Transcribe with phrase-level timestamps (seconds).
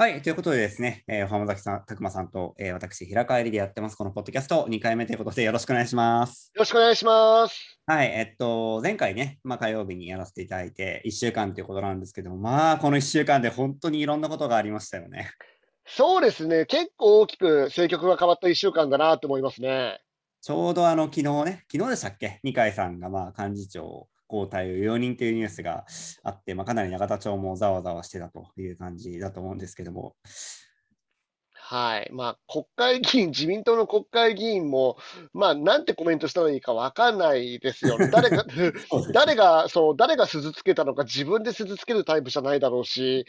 [0.00, 6.50] はい、ということでですね、えー、浜崎さん、拓馬さんと、えー、私、平川入りでやってます、このポッドキャスト2回目ということで、よろしくお願いします。
[6.54, 7.78] よろしくお願いします。
[7.84, 15.32] はい、えっと、前回ね、まあ、火曜日にやらせていただいて、1週間ということなんですけども、まあ、この1週間で本当にいろんなことがありましたよね。
[15.84, 20.00] そうですね、結構大きく政局が変わった1週間だなと思いますね。
[20.40, 25.84] ちょうどあの、昨日ね、昨日でしたっけ、二階さんがまあ幹事長交代を容認というニュースが
[26.22, 30.14] あって、まあ、かなり永田町もざわざわしてたという感じだと思うんですけども、
[31.70, 32.10] はい。
[32.12, 34.96] まあ、国会議員、 自民党の国会議員も、
[35.32, 38.08] まあ、なんてコメントしたらいいかわかんないですよね。
[38.10, 38.44] 誰が、
[39.12, 43.24] 誰が、そう、誰が鈴つけたのか自分で鈴つけるタイプじゃないだろうし、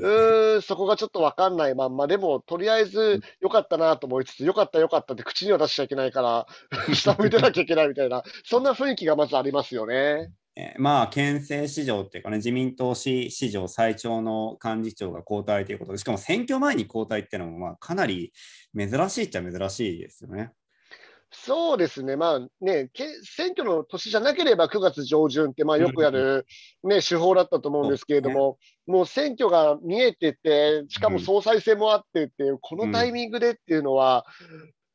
[0.00, 6.46] うそこがちょっとわかんないまんま、でも、とりあえず良かったなと思いつつ、良かった良かったって口には出しちゃいけないから、
[6.96, 10.32] 下向いてなきゃいけないみたいな、そんな雰囲気がまずありますよね。
[10.54, 18.32] えーまあ、県政史上っていうかね、自民党史史上最長の幹事長が交代ということで、しかも選挙前に交代っていうのも、まあ、かなり
[18.76, 20.50] 珍しいっちゃ珍しいですよね。
[21.34, 26.46] そうですね、まあね、け選挙の年じゃなければ9月上旬って、まあ、よくやる、
[26.84, 34.26] ね、手法だったと思うんですけれども、もう選挙が見えてて、しかも総裁選もあってっていう、このタイミングでっていうのは、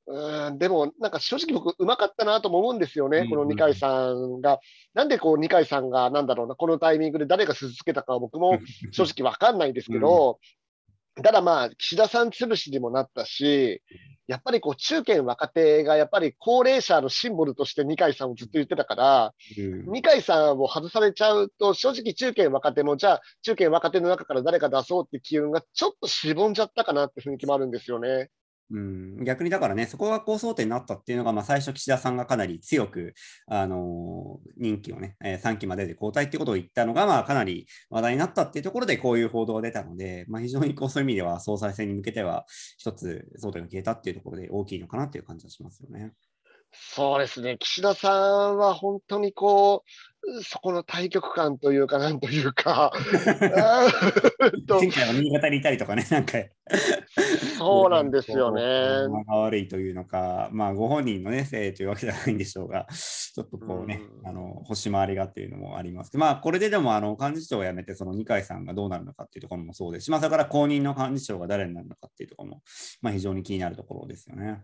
[0.09, 4.59] うん、でもなんか正直僕、うまかったなとも思うんですよね、この二階さんが。
[4.93, 8.59] なんでこう二階さんが、なんだろうな、このタイミングで誰が鈴つけたかは僕も
[8.91, 10.39] 正直わかんないんですけど、
[11.23, 13.81] ただまあ、岸田さん潰しにもなったし、
[14.27, 28.29] やっぱりこう中堅若手がやっぱり高齢者のシンボルとして二階さんをずっと言ってたから、うん二階さんを外されちゃうと、正直中堅若手も、じゃあ中堅若手の中から誰か出そうって機運がちょっとしぼんじゃったかなって雰囲気もあるんですよね。
[28.69, 33.13] 逆にだからね、そこが構想点になったっていうのが、まあ、最初、岸田さんがかなり強く、
[33.47, 42.45] あのー任期をね、えー3期までで交代ってことを言ったのが、まあ、かなり話題になったっていうところで、こういう報道が出たので、まあ、非常にこうそういう意味では、総裁選に向けては、
[42.77, 46.11] 一つ争点が消えたっていうところで大きいのかなっていう感じがしますよね。
[46.73, 48.13] そうですね、岸田さ
[48.49, 49.89] んは本当にこう、
[50.43, 52.91] そこの対局感というか、なんというか、
[54.67, 56.37] 前回は新潟にいたりとかね、なんか、
[57.57, 58.61] そうなんですよね。
[59.07, 64.27] 間が悪いというのか、まあ、ご本人のね、せいというわけじゃないんでしょうが、ちょっとこうね、うん。
[64.27, 66.17] あの星回りがっていうのもあります。
[66.17, 72.61] まあ、これででも、あの幹事長を辞めて、その二階さんがどうなるのかっていうところもそうですし、まあ、それから後任の幹事長が誰になるのかっていうところも、
[73.01, 74.63] まあ、非常に気になるところですよね。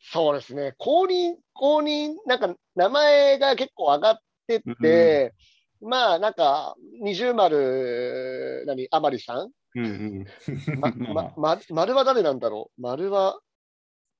[0.00, 5.34] そうですね、公認、公認、なんか名前が結構上がってて、
[5.80, 9.50] まあなんか、二重丸、何、甘利さん？
[9.76, 10.80] うんうん。
[10.80, 12.82] ま、ま あま、ま、丸は誰なんだろう？
[12.82, 13.38] 丸は、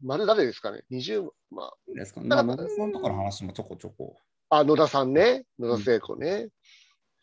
[0.05, 0.83] 丸誰ですかね？
[0.91, 2.28] 二重、まあ、ですかね。
[2.28, 4.17] まあ、野田さんとかの話もちょこちょこ。
[4.50, 6.49] あ、野田さんね、野田聖子ね。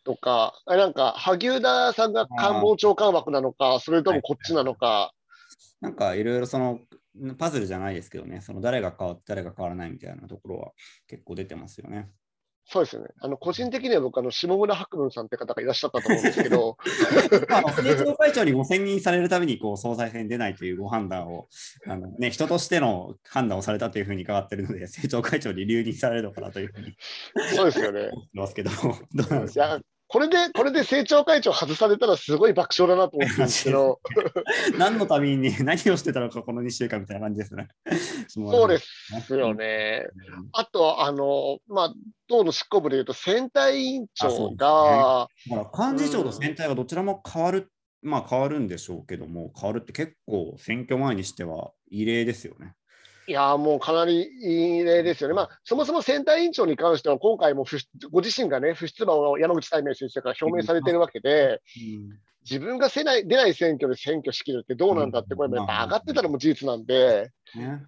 [0.04, 5.14] とか、あなんか、萩生田さんが官房長官枠なのか、それともこっちなのか、
[5.82, 6.80] なんかいろいろその
[7.38, 10.72] パズルじゃないですけどね、その誰が変わって誰が変わらないみたいなところは
[11.08, 12.12] 結構出てますよね。
[12.68, 13.10] そうですよね。
[13.20, 16.78] あの、個人的には僕、あの、下村博文さんって方がいらっしゃったと思うんですけど、
[17.48, 21.48] まあ、政調会長にご選任されるためにこう総裁選に出ないというご判断を
[21.86, 26.96] あの、ね、人としての判断をされたというふうに伺っているので、政調会長に留任されるのかなというふうに
[27.56, 28.10] そうですよね。
[28.34, 28.72] ますけど、
[29.14, 34.00] どうなんでいすかや、これで、これで政調会長外されたらすごい爆笑だなと思ってるんですけど、
[34.78, 37.70] 何のために何をしてたのか、この2週間みたいな感じです ね。
[38.28, 40.08] そうですよね。
[40.52, 41.94] あと、あの、まあ、
[42.28, 47.72] 党の執行部でいうと、選対委員長が、だから幹事長と選対がどちらも変わる、
[48.04, 52.76] まあ変わるんでしょうけども、変わるって結構選挙前にしては異例ですよね。
[53.28, 55.36] いやー、もうかなり異例ですよね。
[55.36, 57.66] まあ、そもそも選対委員長に関しては、今回も
[58.12, 61.62] ご自身がね、不出馬を山口大明先生から表明されてるわけで、
[62.42, 67.84] 自分がせない出ない選挙で選挙しきるってどうなんだって声もやっぱ上がってたのも事実なんで、ね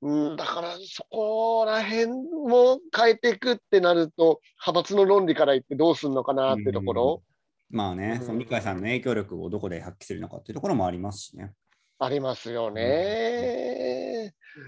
[0.00, 7.22] うん、だからそこら辺も変えていくってなると、派閥の論理から言ってどうするのかなってところ、
[7.70, 11.52] まあね、うんその二階さんの影響力をどこで発揮するのかっていうところもありますしね。
[11.98, 13.77] ありますよね。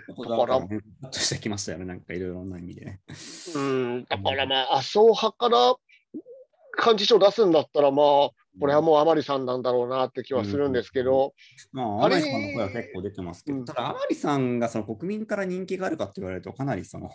[0.08, 3.00] だだからね、ちょっとしてきましたよね、なんかいろいろな意味でね。
[3.54, 5.74] うん、だからまあ、麻生派から
[6.76, 11.34] 幹事長出すんだったら、まあ、これはもう甘利さんなんだろうなって気はするんですけど、
[11.72, 17.10] まあ、あれ甘利さんの声は結構出てますけど、うんただ甘利さんがその国民から人気があるかって言われると、かなりその、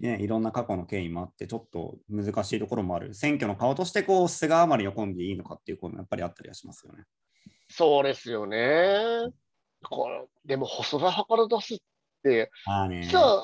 [0.00, 3.14] ね、いろんな過去の経緯もあって、ちょっと難しいところもある。
[3.14, 7.04] 選挙の顔として、こう、菅甘利のコンビでいいのかっていう声もやっぱりあったりはしますよね。
[7.68, 9.28] そうですよね。
[9.82, 11.78] これでも、細田派から出すっ。
[13.02, 13.42] 実は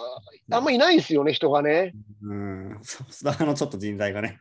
[0.50, 1.92] あんまいないですよね、人がね。
[2.22, 4.40] うん、そう 須田のちょっと人材がね。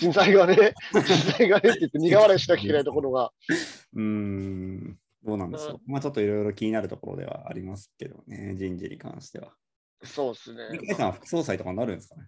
[0.00, 3.32] 人材がね、人材がねって言って苦笑いしなきゃいけないところが。
[3.94, 4.98] うん。
[5.24, 5.80] どうなんでしょう。
[5.86, 9.52] まあちょっといろいろ気になるところではありますけどね、人事に関しては。
[10.02, 10.68] そうですね。
[10.72, 12.22] 二階さんは副総裁とかになるんですかね。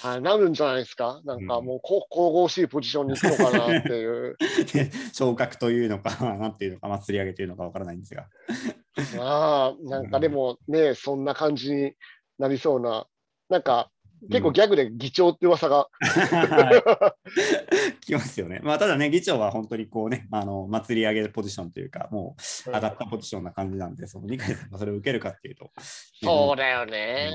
[0.00, 1.20] はい、なるんじゃないですか。
[1.24, 4.36] なんかもう、こう神々しいポジションに行くのかなっていう。
[4.72, 8.28] で 昇格というのか、なんていうのか、祭り上げというのかわからないんですが。
[9.10, 11.94] まあ、なんかでもね、そんな感じに
[12.38, 13.06] なりそうな、
[13.48, 13.91] なんか
[14.30, 15.88] 結構ギャグで議長って噂が、
[18.00, 18.60] きますよね。
[18.62, 22.36] まあ、ただね、議長は本当にこうね、あの祭り上げポジションというか、も
[22.66, 25.70] う上がったポジションな感じなんで、その二階さんがそれを受けるかっていうと。
[26.22, 27.30] そうだよね。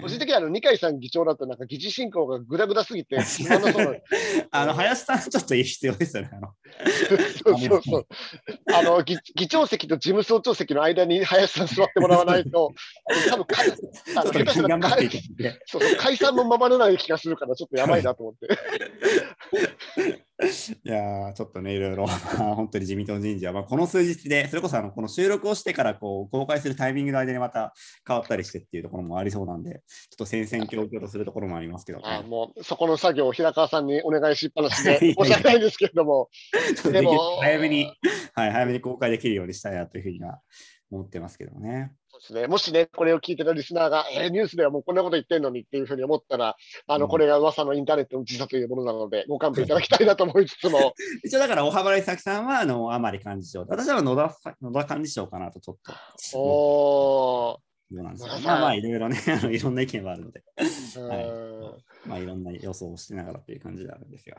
[0.00, 3.16] 個人的にはあの二階さん議長だと、なんか議事進行がぐだぐだすぎて、
[4.50, 6.30] あの林さん、ちょっと必要ですよね。
[6.32, 6.52] あの
[7.44, 8.06] そうそうそう。
[8.74, 12.72] あの議議長席と事務総長席の間に林さん座ってもらわないと、
[13.30, 13.70] 多分解
[16.16, 18.48] 散もままない気がするから、ちょっとやばいなと思って。
[20.84, 22.12] いやーちょっとね、いろいろ、ま
[22.52, 27.72] あ本当に自民党の人事は、まあ、この数日で、それこそあのこの収録をしてからこう公開するタイミングの間にまた
[28.06, 36.28] 変わったりしてっていうところもありそうなんで、ちょっと戦々恐々とするところもありますけど、あね、もうそこの作業を平川さんにお願いしっぱなしで 申し訳ないんですけれども、
[37.02, 37.90] も早めに、
[38.34, 40.40] はい、早めに公開できるようにしたいなというふうには
[40.90, 41.92] 思ってますけどね。
[42.08, 46.56] そうですね、もしね、これを聞いてたリスナーが、えーニュースではもうこんなこと言ってんのにっていうふうに思ったら、
[46.86, 47.10] あのうん。
[47.10, 50.94] これが噂のインターネットの時差というものなので、ご勘弁いただきたいなと思いつつも、
[51.24, 55.76] 一応だから、大幅来さんはあの甘利幹事長、私は野田野田幹事長かなとちょっ
[56.32, 56.38] と。
[56.38, 57.60] お
[57.90, 58.38] どうなんですか。
[58.40, 62.08] まあまあ、いろいろね、あのいろんな意見はあるので、はい。
[62.08, 64.38] まあいろんな予想をしてながらっていう感じであるんですが。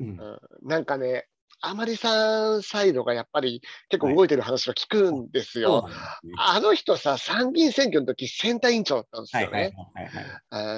[0.00, 0.08] うん。
[0.08, 0.68] うん。
[0.68, 1.28] なんかね、
[1.60, 5.70] 甘利さんサイドがやっぱり結構動いてる話は聞くんですよ。
[5.70, 9.74] そうなんですねあの人さ、参議院選挙の時選対委員長だったんですよはいはいはい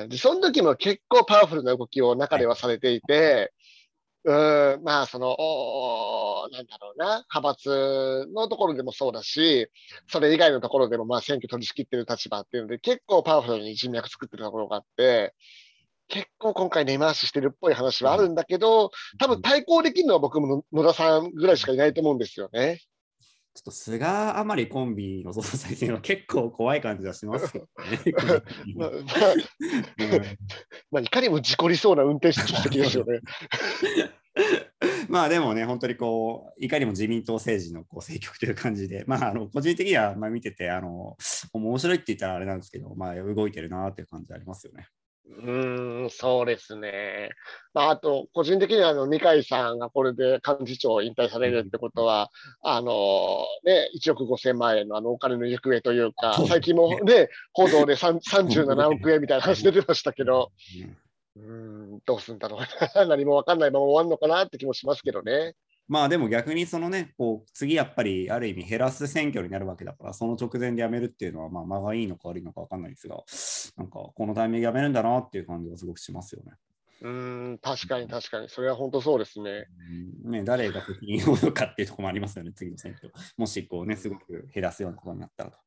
[0.03, 0.09] ね。
[0.09, 3.53] で、その時も結構パワフルな動きを中ではされていて、
[4.25, 5.37] うーん、まあ、その、
[6.53, 9.69] なんだろうな、派閥のところでもそうだし、
[10.09, 15.35] それ以外のところでも、まあ、選挙取り仕切ってる立場っていうので、結構パワフルに人脈作ってるところがあって、
[16.11, 22.81] 結構今回根回ししてるっぽい話はあるんだけど、多分対抗できるのは僕も野田さんぐらいしかいないと思うんですよね。
[23.55, 28.13] ちょっと菅甘利コンビの総裁選は結構怖い感じがしますよね。
[30.91, 33.21] まあいかにも事故りそうな運転手席ですよね。
[35.09, 41.17] まあでもね、本当にこう、いかにも自民党政治のこう政局という感じで、まあ、あの個人的にはまあ見ててあの、
[41.53, 44.87] 面白いって言ったらあれなんですけど、まあ、動いてるなっていう感じありますよね。
[45.39, 47.31] うーん、そうですね。
[47.73, 52.31] まあ、あと、個人的にはあの二階さんがこれで幹事長を引退されるってことは、
[52.63, 60.51] あのね、1億5000万円のあのお金の行方というか最近もね、報道で3 37億円みたいな話出てましたけど、
[61.37, 62.61] うん、どうすんだろう
[62.97, 65.55] な、 何も分かんないまま終わるのかなって気もしますけどね。
[65.91, 73.17] まあでも逆にそのね、こう次やっぱりある意味減らす選挙になるわけだから、その直前でやめるっていうのは、まあ間がいいのか悪いのか分かんないですが、
[73.77, 76.53] なんかこのタイミングでやめるんだなっていう感じがすごくしますよね。
[77.03, 77.11] うー
[77.55, 79.67] ん、確かに確かに、それは本当そうですね。
[80.25, 83.13] うんね誰が責任を負うかっていうところもありますよね、次の選挙。
[83.37, 85.59] もしこうね、すごく減らすようなことになったらと。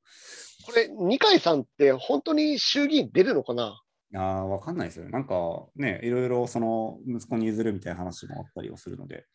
[0.66, 3.82] これ、二階さんって本当に衆議院出るのかな？
[4.14, 5.12] いやー、わかんないですよね。
[5.12, 9.26] なんかね、いろいろその息子に譲るみたいな話もあったりはするので。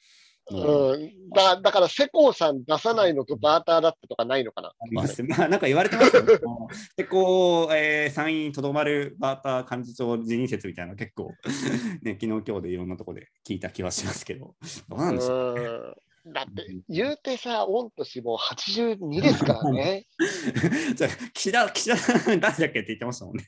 [0.50, 0.92] うん。
[0.92, 4.68] うん、だだから、世耕さん出さないのとバーターだったとかないのかな？
[4.68, 5.22] あります。
[5.22, 6.36] まあ、なんか言われてますよね。
[6.42, 11.32] そので、こう、えー参院とどまるバーター幹事長辞任説みたいなの結構、
[12.02, 14.54] ね、昨日今日でいろんなところで聞いた気はしますけど、
[14.88, 16.07] どうなんでしょうね。
[16.24, 20.06] うんだって、言うてさ、御年もう82ですからね。
[20.94, 23.46] じゃあ、岸田、岸田さん誰だっけって言ってましたもんね。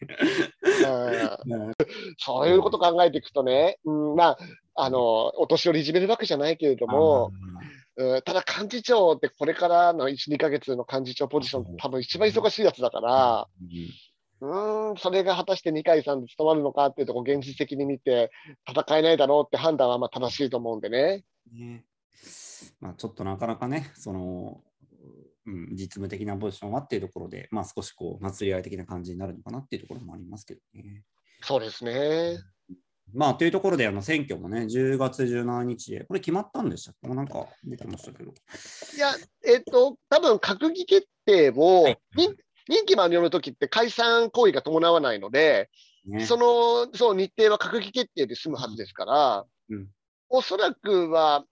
[2.19, 4.39] そういうこと考えていくとね、うん、まあ、
[4.75, 7.61] あの、お年寄りいじめるわけじゃないけれども、うん
[8.25, 13.47] ただ幹事長ってこれからの1、2ヶ月の幹事長ポジション、多分一番忙しいやつだから、
[14.41, 18.31] うんそれが果たして二階さんで務まるのかっていうところ、現実的に見て、
[18.67, 21.25] 戦えないだろうって判断はまあ正しいと思うんでね。
[21.53, 21.85] ね
[22.81, 24.63] まあ、ちょっとなかなかね、その、
[25.47, 31.05] うん、実務的なポジションはっていうところで、まあ、少しこう、祭り合い的な感じになるのかなっていうところもありますけどね。
[31.43, 32.39] そうですね。
[33.13, 37.09] まあ、というところで、あの選挙もね、10月17日で、これ決まったんでしたっけ？
[37.09, 38.31] もうなんか出てましたけど。
[38.31, 39.09] いや、
[39.45, 42.37] えっと、多分閣議決定を、はい任
[42.69, 45.71] 任期満了の時って解散行為が伴わないので、
[46.05, 49.89] ね、そのそう日程は閣議決定で済むはずですから、うん
[50.29, 51.45] おそらくは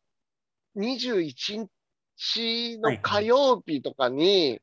[0.78, 1.68] 21
[2.16, 4.61] 日の火曜日とかに。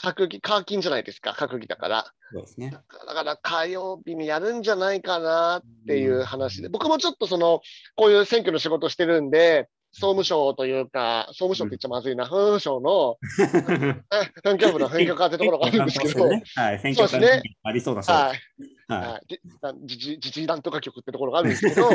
[0.00, 2.12] 閣議、課金じゃないですか、閣議だから。
[2.32, 2.70] そうですね。
[2.70, 7.60] だから火曜日にやるんじゃないかなっていう話で、僕もちょっとその、
[7.96, 13.16] こういう選挙の仕事してるんで、総務省というか、総務省って言っちゃまずいな、法務省の
[14.44, 21.90] 選挙部の変革ってところがあるんですけど、ね、はい、選挙区ありそうだし、はいはい、自治自治団とか局ってところがあるんですけど、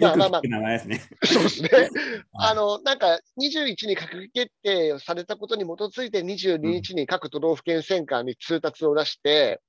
[0.00, 0.78] まあまあまあ。
[1.24, 1.70] そうですね。
[2.32, 9.60] あの、なんか21に閣議決定されたことに基づいて、22日に各都道府県選管に通達を出して、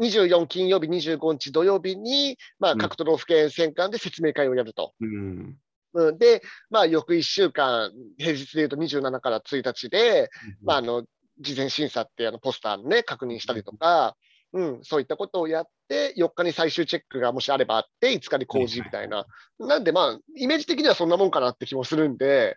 [0.00, 4.94] 24金曜日、25日土曜日に、まあ、各都道府県選管で説明会をやると。
[5.00, 5.56] うん
[5.94, 10.30] うん、で、まあ、翌1週間、平日でいうと27から1日で、
[10.62, 11.04] まあ、あの
[11.40, 14.16] 事前審査ってあのポスターのね、確認したりとか、
[14.52, 19.26] うん、そういったことをやって、4日に最終チェックがもしあればあって、5日に工事みたいな。
[19.58, 22.56] なんで、まあ、イメージ的にはそんなもんかなって気もするんで、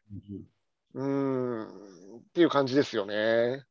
[0.93, 1.69] うん、っ
[2.33, 3.63] ていう感じですよね。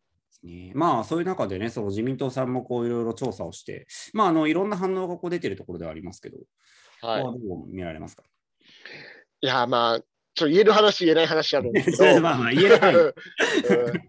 [0.75, 6.38] まあそういう中でね、その自民党さんもこういろいろ調査をして、まああのいろんな反応がこう出てるところではありますけど、
[7.02, 8.23] はい、どう見られますか？
[9.47, 10.00] いや、まあ、
[10.35, 13.12] ちょ言える話、言えない話あるん ですけど、まあまあ うん、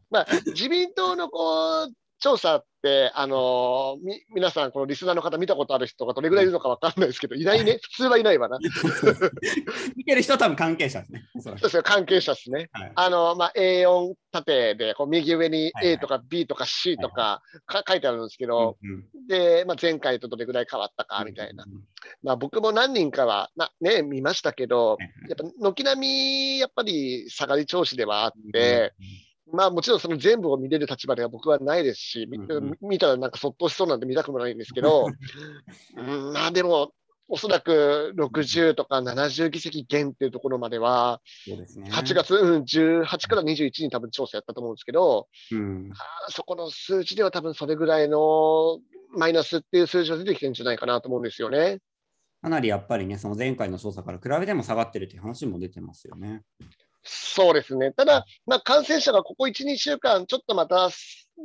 [0.10, 8.57] まあ、自民党のこう調査って、あのー、み皆さん、このリスナーの方見たことある人がどれぐらいいるのか分かんないですけど、いないね、普通はいないわな。
[9.95, 11.24] 見てる人は多分関係者ですね。
[11.41, 12.69] そうですよ、関係者ですね。
[12.71, 18.77] はい、あの、まあ、A4 縦で、こう右上に A とか B とか C とかか、書いてあるんですけど、
[19.27, 21.65] で、まあ、前回とどれぐらい変わったかみたいな。
[22.24, 24.97] まあ、僕も何人かはな、ね、見ましたけど、
[25.27, 28.93] やっぱ軒並み、やっぱり下がり調子ではあって、
[29.51, 32.39] まあもちろんその全部を見れる立場では僕はないですし、見,、
[32.81, 35.07] 見たらなんかそっとしそうなんで見たくもないんですけど、
[35.97, 36.91] うん、まあでも、
[37.29, 45.91] おそらく60とか70議席減っていうところまでは、そうですね、8月、うん、18から21に多分調査やったと思うんですけど、うん、
[46.29, 48.79] そこの数字では多分それぐらいの
[49.11, 51.79] マイナスっていう数字が出てきてるんじゃないかなと思うんですよね。
[52.41, 56.43] かなりやっぱりね、その前回の調査から比べても下がってるっていう話も出てますよね。
[57.07, 57.91] そうですね。
[57.91, 60.89] ただ、まあ、感染者がここ1、2週間、ちょっとまた、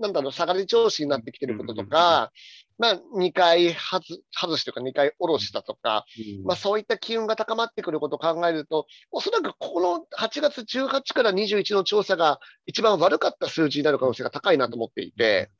[0.00, 2.33] なんだろう、下がり調子になってきてることとか、
[2.78, 4.02] まあ、2回外
[4.35, 6.04] 外しというか、2回下ろしたとか、
[6.45, 15.50] まあ、そういった機運が高まってくることを考えると、おそらくこの8月18から21の調査が一番悪かった数字になる可能性が高いなと思っていて、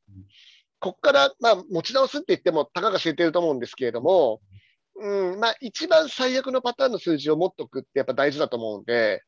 [0.81, 4.41] ここから、まあ、持ち直すって言っても、たかが知れてると思うんですけれども、
[4.97, 5.41] うん。
[5.41, 9.23] まあ、一番最悪のパターンの数字を持っておくってやっぱ大事だと思うんで、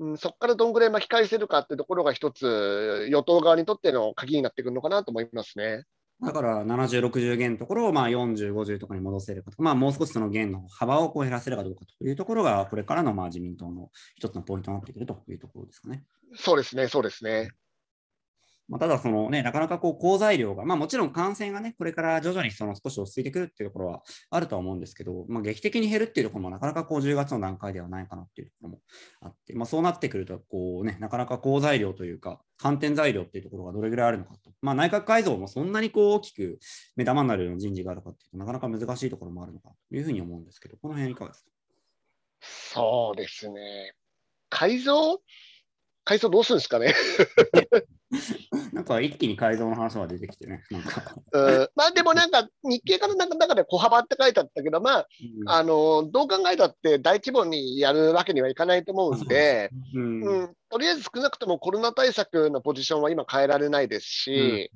[0.00, 5.84] うん、そこからどんぐらい巻き返せるかってところが一つ、与党側にとっての鍵になってくるのかなと思いますね。
[6.20, 16.02] だから70、60減のところをまあ40、50とかに戻せるかとか、まあ、もう少しその減の幅をこう減らせるかどうかというところが、これからのまあ自民党の一つのポイントになってくるというところですかね。
[16.34, 17.52] そうですね、そうですね。
[18.68, 28.80] まあ、ただ、そのね、なかなかこう好材料が、まあ、もちろん感染がね、これから徐々にその少し落ち着いてくるっていうところはあるとは思うんですけど、まあ、劇的に減るっていうところもなかなかこう10月の段階ではないかなっていうところも
[29.22, 34.50] あって、まあ、そうなってくると、こうね、なかなか好材料というか、反転材料っていうところがどれぐらいあるのかと。
[34.60, 36.58] まあ、内閣改造もそんなにこう大きく
[36.96, 41.50] 目玉になるような人事があるかっていうとなかなか難しいところもあるのかというふうに思うんですけど、この辺いかがですか？
[42.40, 43.94] そうですね。
[44.50, 45.20] 改造？
[46.04, 46.94] 改造どうするんですかね
[48.72, 50.64] なんか一気に改造の話が出てきてね。
[50.70, 51.14] なんか。
[51.32, 51.68] うん。
[51.74, 55.06] まあでもなんか日経からなんか中で小幅って書いてあったけど、まあ、
[55.40, 64.70] うん、あのどう考えたって大規模にやるわけにはいかないと思うんで、うん、うん、とりあえず少なくともコロナ対策のポジションは今変えられないですし、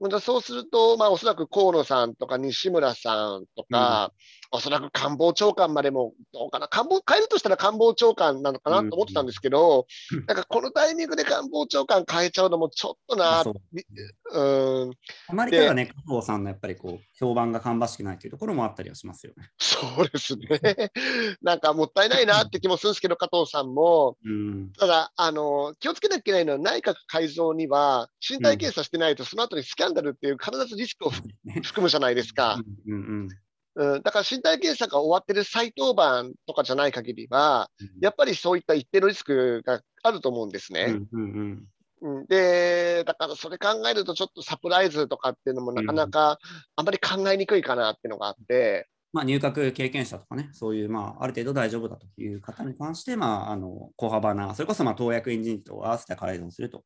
[0.00, 0.20] うん。
[0.20, 14.90] そうすると、まあ、おそらく河野さんとか西村さんとか、うん、おそらく官房長官までも、どうかな、官房、変えるとしたら官房長官なのかなと思ってたんですけど、うん、なんかこのタイミングで官房長官変えちゃうのもちょっとな、うん。
[15.28, 19.50] あまりからね、加藤さんのやっぱりこう、評判が芳しくないというところもあったりはしますよね。
[19.58, 20.46] そうですね。
[21.42, 32.58] なんかもったいないなって気もするんですけど、加藤さんも、うん、ただあの、気をつけなきゃいけないのは、内閣改造には身体検査してないと、その後にスキャンダルっていう必ずリスクを含むじゃないですか。
[32.86, 33.28] うんうんうん、
[33.76, 40.96] だから身体検査が終わってる再登板とかじゃない限りは、やっぱりそういった一定のリスクがあると思うんですね。
[41.12, 41.64] うんうん
[42.02, 46.38] うん、で、だからそれ考えると、ちょっとサプライズとかっていうのもなかなか
[46.76, 48.88] あまり考えにくいかなっていうのがあって。
[49.12, 56.84] まあ、入閣経験者とかね、そういう、まあ、ある程度大丈夫だという方に関して、まあ、あの小幅な、それこそまあ党役員人事と合わせて改造すると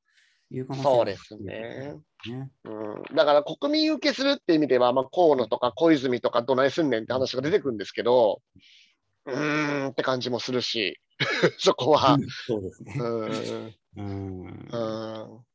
[0.50, 1.94] いう可能性そうですね。
[2.26, 8.42] ねうん、だから国民受けするっていう意味では、まあ、河野とか小泉とかどないすんねんって話が出てくるんですけど、
[9.26, 11.00] うーんって感じもするし、
[11.58, 12.18] そこは。
[12.46, 12.94] そうですね。
[13.96, 14.68] うん。
[14.72, 14.76] う
[15.38, 15.50] ん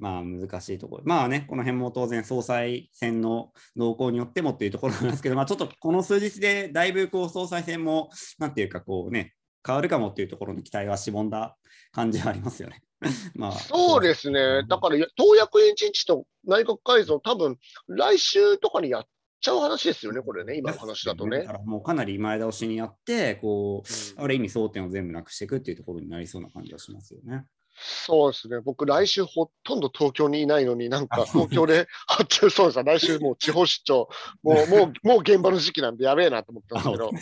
[0.00, 1.02] まあ難しいところ。
[1.04, 9.34] まあね、この辺も当然総裁選の動向によってもっていうところなんですけど、まあちょっとこの数日でだいぶこう総裁選も、なんていうかこうね、
[9.66, 11.56] 変わるかもっていうところの期待はしぼんだ
[11.92, 12.82] 感じはありますよね。
[13.34, 14.62] まあ、そうですね。
[14.68, 19.06] だから、党役員人事と内閣改造、多分来週とかにやっ
[19.40, 21.38] ちゃう話ですよね、これね、今の話だとね。
[21.40, 27.46] だからもうかなり前倒しにやって、こう、うんある意味争点を全部なくしていくっていうところになりそうな感じはしますよね。
[27.82, 28.60] そうですね。
[28.60, 34.08] 僕、来週ほとんど東京にいないのに、なんか東京で発注そうです来週もう地方出張、
[34.42, 37.10] もう、 もう、もう現場の時期なんでやべえなと思ってますけど。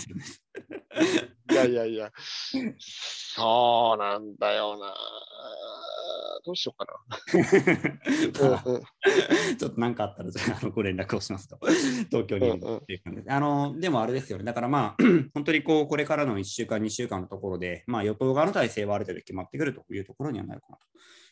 [1.51, 4.95] いやいやいや、そうなんだよな。
[6.45, 6.87] どうしようか
[8.43, 8.49] な。
[8.49, 8.83] まあうんうん
[9.59, 11.59] ちょっと何かあったら、じゃあご連絡をしますと、
[12.11, 13.31] 東京にいるっていう感じで。
[13.31, 15.03] あのでもあれですよね、だからまあ、
[15.35, 20.79] 本当にこうこれからの1週間、2週間のところで、まあ、与党側の体制はある程度決まってくるというところにはなるかな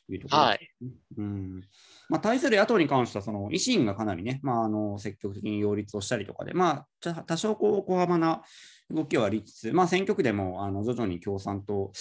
[0.07, 0.71] というところはい。
[1.19, 1.65] うん
[2.09, 8.43] まあ、対する野党に関しては、その維新がかなりね、まあ、あの積極的に擁立をしたりとかで、まあ、多少こう小幅な
[8.91, 11.93] 動きはありつつ、まあ、選挙区でもあの徐々に共産党、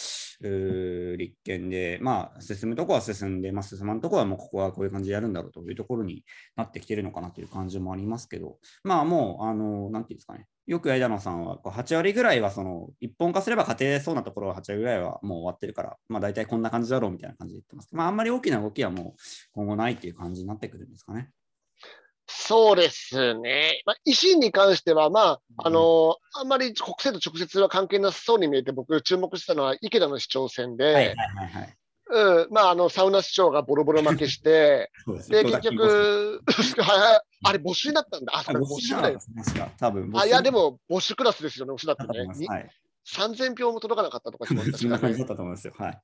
[0.42, 6.24] 立憲で、まあ、進むとこは進んで、まあ、進まんとこはもうここはこういう感じでやるんだろうというところに
[6.56, 17.90] なってきているのかなという感じもありますけど、まあ、もう、あのなんていうんですかね、よく枝野さんは8割ぐらいはその一本化すれば家庭そうなところは8割ぐらいはもう終わってるから、まあ、大体こんな感じだろうみたいな感じで言ってます。
[17.92, 19.22] まあ、あんまり大きな動きはもう
[19.54, 21.30] 今後ないっていう感じになってくるんですかね。
[22.48, 23.82] そうですね。
[23.86, 31.14] まあ、維新に関しては、まあ、あのあんまり国政と直接は関係なさそうに見えて、僕、注目したのは池田の市長選で、はいはいは
[31.46, 31.78] いはい。
[32.08, 34.92] うん、まあ、あの、サウナ市長がボロボロ負けして、
[35.28, 36.44] で結局、
[37.44, 38.38] あれ、募集だったんだ。
[38.38, 39.20] あ、それ募募集だよ。
[40.14, 42.28] あ、いや、でも、募集クラスですよね、募集だったね。
[43.08, 45.26] 3000票も届かなかったとかしましたそんな感じね。
[45.26, 45.74] だったと思いますよ。
[45.78, 46.02] はい。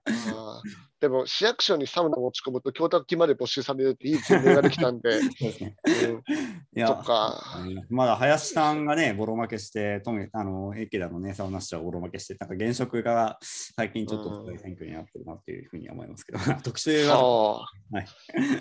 [1.00, 5.76] でも、市役所にサウナ持ち込むと、供託金まで募集されるっていい前例ができたんで、 そうですね。
[6.06, 7.44] うんか。
[7.90, 17.96] まだ林さんがね、ボロ負けして、とめあの池田のね、サウナ市長はボロ負けして、なんか現職が最近ちょっと選挙になってるなっていうふうには思いますけど、 特集は、そう。
[17.96, 18.08] はい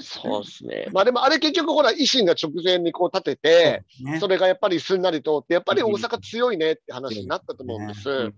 [0.01, 0.89] そうですね。
[0.93, 8.30] まあでもあれ結局ほら維新が直前にこう立てて、ねそれがやっぱりすんなり通って、やっぱり大阪強いねって話になったと思うんです。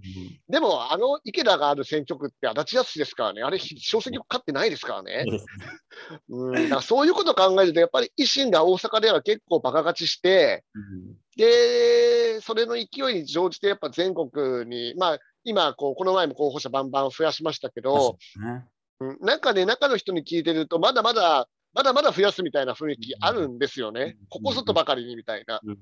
[0.48, 5.24] でもあの池田がある選挙区って足立康ですからね、あれ小選挙区勝ってないですからね。
[6.28, 6.50] そう。
[6.50, 11.16] ん、だからそういうことを考えると、やっぱり維新が大阪では結構バカ勝ちして、うん。
[11.36, 18.64] で、それの勢いに乗じてやっぱ全国に、まあ今こう、この前も候補者バンバン増やしましたけど、ね。
[19.00, 19.18] うん。
[19.20, 24.16] なんかね、中の人に聞いてると、まだまだ、まだまだ増やすみたいな雰囲気あるんですよね。
[24.20, 24.26] うん。
[24.28, 25.60] ここぞとばかりにみたいな。
[25.64, 25.76] うん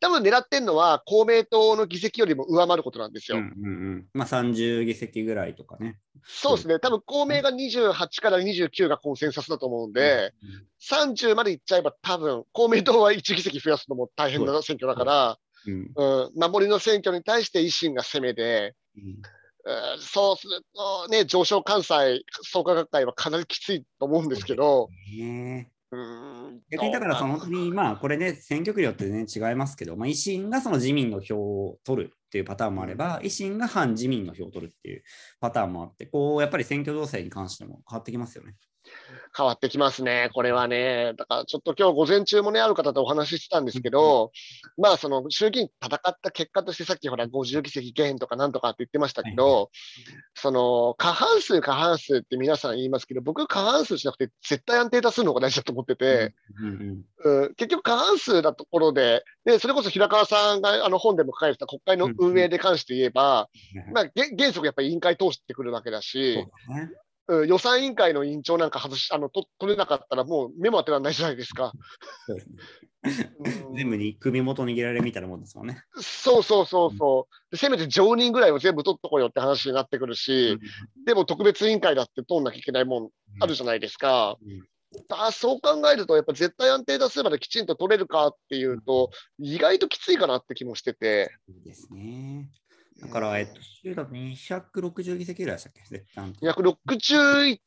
[0.00, 3.38] 多分狙ってんのは、公明党の議席よりも上回ることなんですよ。
[3.38, 4.06] うんうんうん。
[4.14, 5.98] まあ30議席ぐらいとかね。
[6.24, 6.78] そうですね。
[6.78, 10.32] 多分公明が28から29がコンセンサスだと思うんで、
[10.80, 15.92] 30までいっちゃえば多分、公明党は1議席増やすのも大変な選挙だから、うん。
[15.94, 19.04] うん、守りの選挙に対して維新が攻めで、うん。
[19.04, 20.00] うん。
[20.00, 25.81] そうするとね、上昇関西創価学会はかなりきついと思うんですけど、ねうん
[26.72, 35.02] 逆にだからその本当にまあこれね選挙区によってね違いますけど、まあ、維新がその自民の票を取るっていうパターンもあれば、維新が反自民の票を取るっていう
[35.38, 38.54] パターンもあって、こうやっぱり選挙情勢に関しても変わってきますよね。
[39.36, 41.14] 変わってきますね、これはね。
[41.16, 44.30] だからちょっと今日午前中もね、ある方とお話ししてたんですけど、
[44.76, 49.70] まあその衆議院戦った結果としてさっきほら50議席減とかなんとかって言ってましたけど、
[50.34, 57.02] その過半数過半数って皆さん言いますけど、僕過半数じゃなくて絶対安定多数の方が大事だと思ってて、うん
[57.56, 63.48] 結局過半数なところで、で、それこそ平川さんがあの本でも書かれてた国会の運営で関して言えば、
[63.86, 66.44] うんまあげ原則やっぱり委員会通してくるわけだし。
[67.28, 71.72] うん予算委員会の委員長なんか外し、あの、と取れなかったらもう目も当てられないじゃないですか。
[73.74, 75.82] 全部に首元握られるみたいなもんですもんね。
[75.94, 77.50] そうそうそうそう。
[77.50, 80.58] でせめて常任ぐらいを全部取っとこうよって話になってくるし、
[81.04, 84.36] でも特別委員会だって通んなきゃいけないもんあるじゃないですか。
[84.44, 84.62] うん
[85.08, 91.30] あそう考えると、やっぱ絶対安定多数まできちんと取れるかっていうと、意外ときついかなって気もしてて。
[91.48, 92.50] いいですね。
[93.00, 95.82] だから、えっと、州だと260議席ぐらいでしたっけ？
[95.88, 97.58] 絶対安定261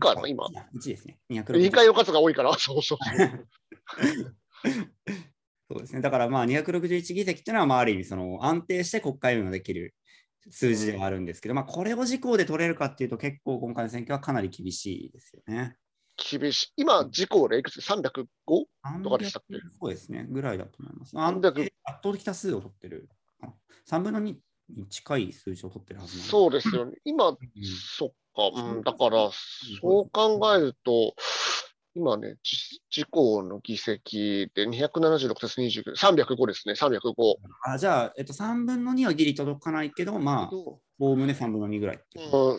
[0.00, 0.46] かな、今。
[0.46, 1.18] 1ですね。
[1.28, 3.46] 委員260会の数が多いから、 そうそうそう。
[5.70, 6.00] そうですね。
[6.02, 9.94] だからまあ261議席っていうのはまあある意味その安定して国会運営ができる
[10.50, 15.76] 数字ではあるんですけど、まあこれを事項で取れるかっていうと結構今回の選挙はかなり厳しいですよね。
[16.16, 16.72] 厳しい。
[16.76, 18.26] 今、事項でいくつ ?305?
[19.02, 19.56] とかでしたっけ？
[19.80, 20.26] そうですね。
[20.28, 21.16] ぐらいだと思います。
[21.18, 23.08] 安300定圧倒的多数を取ってる。
[23.40, 23.52] あ
[23.90, 24.36] 3分の2
[24.76, 26.92] に近い数字を取ってるはずそうですよね。
[27.04, 27.38] 今、うん
[27.96, 29.30] そっか、うん、だから、
[29.80, 31.14] そう考えると、
[31.96, 37.36] 今ね、自自公の議席で276たす29、305ですね、305。
[37.64, 42.00] あじゃあ、えっと、3分の2はギリ届かないけど、まあ、おおむね3分の2ぐらいう。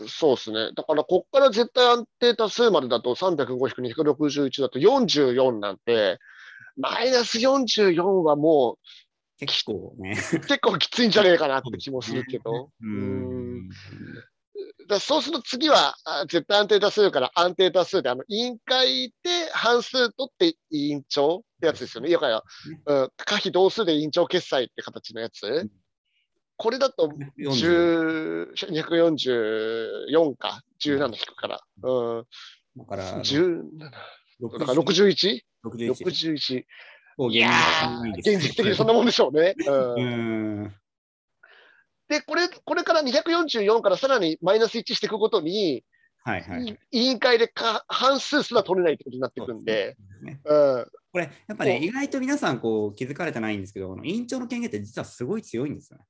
[0.02, 0.72] うん、そうですね。
[0.74, 6.20] だから、こっから絶対安定多数までだと305-261だと44なんて、
[6.78, 8.78] マイナス44はも
[9.40, 10.12] 結構ね。
[10.12, 12.70] う結構きついんじゃねえかなって気もするけど。
[14.88, 22.10] だそうすると次はあ絶対安定多数から安定多数で、あの委員会で半数取って委員長ってやつですよね。
[22.10, 22.44] いやから、
[22.86, 25.70] うん、可否同数で委員長決裁って形のやつ。
[26.58, 28.86] これだと40 10
[30.08, 31.62] 244か、17引くから。
[31.84, 32.26] うん、
[32.78, 35.42] だから、17だから 61?61。
[35.66, 36.64] 61。
[37.18, 39.56] 現実的にそんなもんでしょうね。
[39.68, 40.76] うんうん。
[42.08, 45.84] で、これ、これから244からさらにマイナス1していくごとに、
[46.24, 46.80] はいはい。
[46.92, 56.06] 委員会でか半数すら取れないってことになっていくんで、ねうん、これ、やっぱね、意外と皆さんこう気づかれてないんですけど、委員長の権限って実はすごい強いんですよね。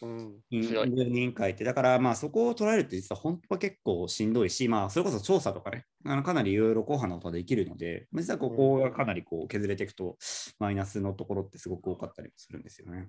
[0.00, 1.64] うん、委員会って。
[1.64, 10.16] だから、まあ、そこを捉えるって実は本当は結構しんどいし、まあ、それこそ調査とかね、あのかなりいろいろ硬派なことができるので、実はここがかなりこう削れていくと、
[10.58, 13.08] マイナスのところってすごく多かったりするんですよね。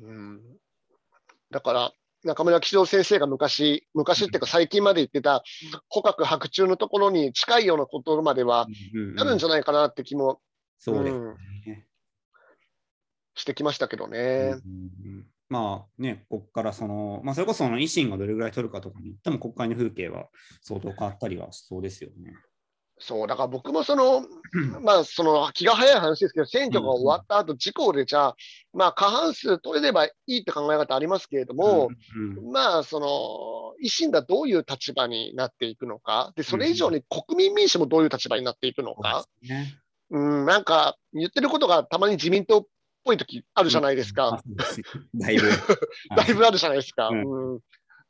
[0.00, 0.40] うん、
[1.50, 1.92] だから、
[2.24, 5.42] 中村吉郎先生が昔、昔っていうか最近まで言ってた、
[5.88, 8.66] 捕獲白昼のところに近いようなことまでは
[9.14, 10.40] なるんじゃないかなって気も
[10.78, 11.34] そうですうん
[11.66, 11.86] ね。
[13.34, 14.18] してきましたけどうんね。
[14.18, 20.28] うんうんまあね、ここからその、まあ、それこそその維新がどれぐらい取るかとかに言っても国会の風景は
[20.62, 22.34] 相当変わったりはしそうですよね。
[23.00, 24.24] そう、だから僕もその、
[24.82, 28.36] まあ、その気が早い話ですけど、選挙が終わった後、自公でじゃあ、
[28.72, 39.80] まあ、過半数取れればいいって考え方ありますけれども、うんうんまあ、その、維新がどういう立場になっていくのか、で、それ以上に国民民主もどういう立場になっていくのか、そうですね。
[40.10, 42.64] うん、なんか、言ってることがたまに自民党っ
[43.04, 44.42] ぽい時あるじゃないですか。
[45.14, 45.48] だいぶ。
[46.16, 47.08] だいぶあるじゃないですか。
[47.08, 47.54] うん。
[47.54, 47.60] うん、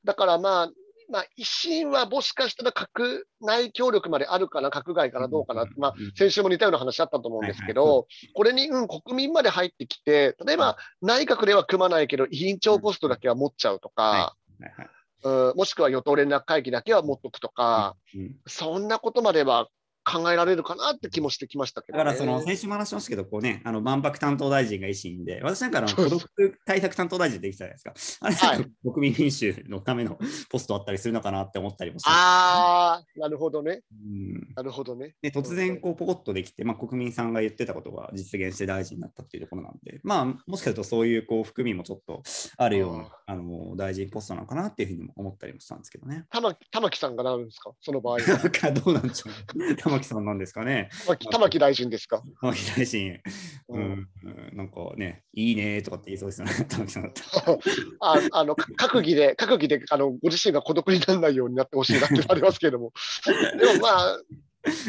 [0.04, 0.70] だからまあ、
[1.10, 14.36] まあ、維新はもしかしたら閣内協力まであるかな、閣外からどうかな、まあうん、先週も似たような話あったと思うんですけはいど、これに、うん、国民まで入ってきて、例えば内閣では組まないけど、委員長ポストだけは持っちゃうとか、
[15.24, 15.56] うん。
[15.56, 18.36] もしくは与党連絡会議だけは持っとくとか、うん。
[18.46, 19.68] そんなことまでは
[20.10, 22.04] 考えられるかなって気もしてきましたけど、ね。
[22.04, 28.26] だからその先週も話しましたけど、こうね、あの万博担当大臣が維新で、私なんかあの孤独対策担当大臣できたじゃないですか。
[28.26, 30.18] あれ、はい国民民主のための
[30.50, 32.10] ポストあったりするのかなって思ったりもして。
[32.12, 33.82] あー、なるほどね。
[33.92, 35.14] うんなるほどね。
[35.22, 42.22] で突然こうポコッとできて、まあ、国民さんが言ってたことが実現して大臣になったっていうところなんで、まあ、もしかするとそういうこう含みもちょっと
[42.56, 46.24] あるようなあの大臣ポストなのかなっていうふうにも思ったりもしたんですけどね。
[46.30, 47.72] 玉木玉木さんがなるんですか？
[47.80, 48.18] その場合。
[48.26, 49.76] なんかどうなんでしょう。
[49.76, 50.90] 玉木さんなんですかね。
[51.30, 52.22] 玉木大臣ですか？
[52.40, 53.20] 玉木大臣、
[53.68, 53.82] ううん。
[53.82, 54.56] ん、うん。
[54.56, 57.58] なんかね、いいねとかって言いそうですよね、 玉木さんだったら。
[58.00, 62.92] ああのか閣議で、閣議であのご自身が孤独にならないようになってほしいなってありますけれども、
[63.58, 64.18] でもまあ、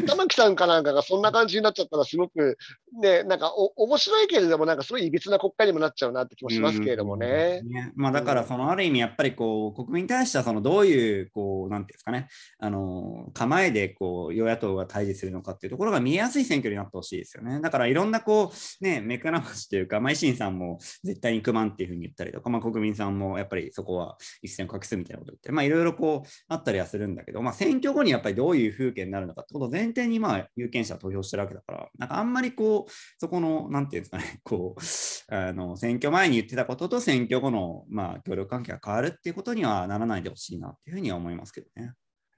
[0.06, 2.58] 玉木さんかなんかがそんな感じになっちゃったら、すごく
[3.02, 7.62] ね、なんかお面白いけれども、なんかすごいいびつな国会にもなっちゃうなって気もしますけれどもね。
[7.64, 12.28] ねまあ、だから、そのある意味、やっぱりこう国民に対してはそのどういう、こうなんていうんですかね、
[12.60, 17.62] あの構えでこう与野党が対峙するのかっていうところが見えやすい選挙になってほしいですよね。
[17.62, 34.82] だから、いろんなこう、ね、目くらましというか、まあ、維新さんも絶対に組まんっていうふうに言ったりとか、まあ、国民さんもやっぱりそこは一線を画すみたいなこと言って、まあ、いろいろこうあったりはするんだけど、まあ、選挙後にやっぱりどういう風景になるのかってことを前提に、まあ、有権者投票してるわけだから、なんかあんまりこう、そこの、なんていうんですかね、 こう、
[35.34, 41.94] あの選挙前に言ってたことと選挙後の、まあ、協力関係が変わるっていうことにはならないでほしいなっていうふうには思いますけどね。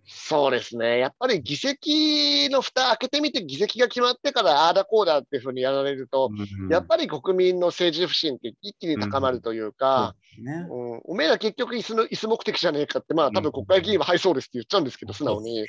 [0.05, 0.99] そうですね。
[0.99, 6.29] やっぱり議席の蓋開けてみて議席が決まってからああだこうだっていうふうにやられると、
[6.69, 15.65] やっぱり国民の政治不信って一気に高まるというか、り、ね、うん、おめえら結局椅子の椅子目的じゃねえかって、まあ多分国会議員ははいそうですって言っちゃうんですけど、素直に。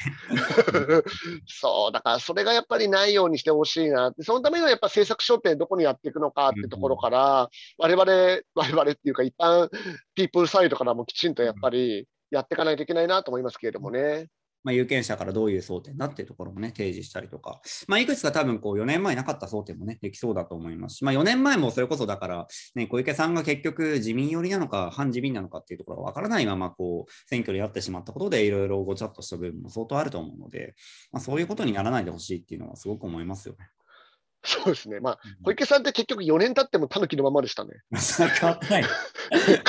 [1.46, 9.70] そう、だからそれがやっぱりないようにしてほしいなって、そのためにはやっぱ政策焦点どこにやっていくのかってところから、我々、我々っていうか一般
[10.14, 14.28] ピープルサイドからもきちんとやっぱりやっていかないといけないなと思いますけれどもね。
[14.64, 30.74] まあ、有権者からどういう争点だっていうところもね、提示したりとか、まあ、いくつか多分こう4年前なかった争点もね、できそうだと思いますし、まあ、4年前もそれこそだから、ね、小池さんが結局自民寄りなのか、反自民なのかっていうところが分からないまま、こう、選挙でやってしまったことで、いろいろごちゃっとした部分も相当あると思うので、
[31.12, 33.68] まあ、そういうことにならないでほしいっていうのはすごく思いますよね。
[34.44, 35.00] そうですね。
[35.00, 37.72] まあ、小池さんって結局4年経ってもタヌキのままでしたね。
[38.38, 38.84] 変わってない。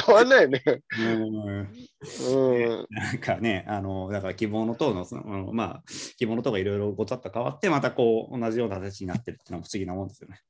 [0.06, 0.62] 変わんないよね。
[1.00, 1.10] う
[1.54, 2.88] ん。
[2.90, 5.84] なんかね、あのだから希望の党のその、まあ、
[6.18, 10.42] 希望の党がいろいろごちゃっと変わって、またこう同じような形になってるっていうのは不思議なもんですよね。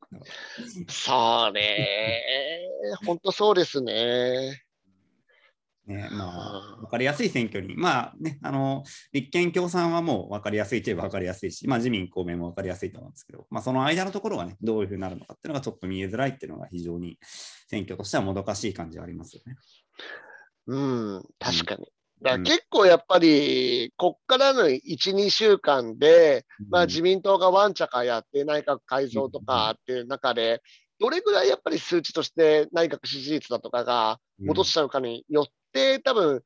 [0.90, 1.88] そうね。
[3.06, 4.65] 本当そうですね。
[5.88, 17.20] ねまあ、分かりやすい選挙に、まあね、あの立憲共産はもう分かりやすいといえば分かりやすいし、まあ、自民、公明も分かりやすいと思うんですけど、まあ、その間のところがね、どういうふうになるのかっていうのがちょっと見えづらいっていうのが非常に
[17.68, 19.56] 選挙としてはもどかしい感じはありますよね。
[20.68, 21.86] うん、確かに。
[22.22, 24.80] だ結構やっぱり、こっからの1、
[25.14, 30.62] 2週間で、まあ、自民党がワンチャカやって内閣改造とかっていう中で、
[31.06, 36.42] どれぐらいやっぱり数値として内閣支持率だとかが戻しちゃうかによって、多分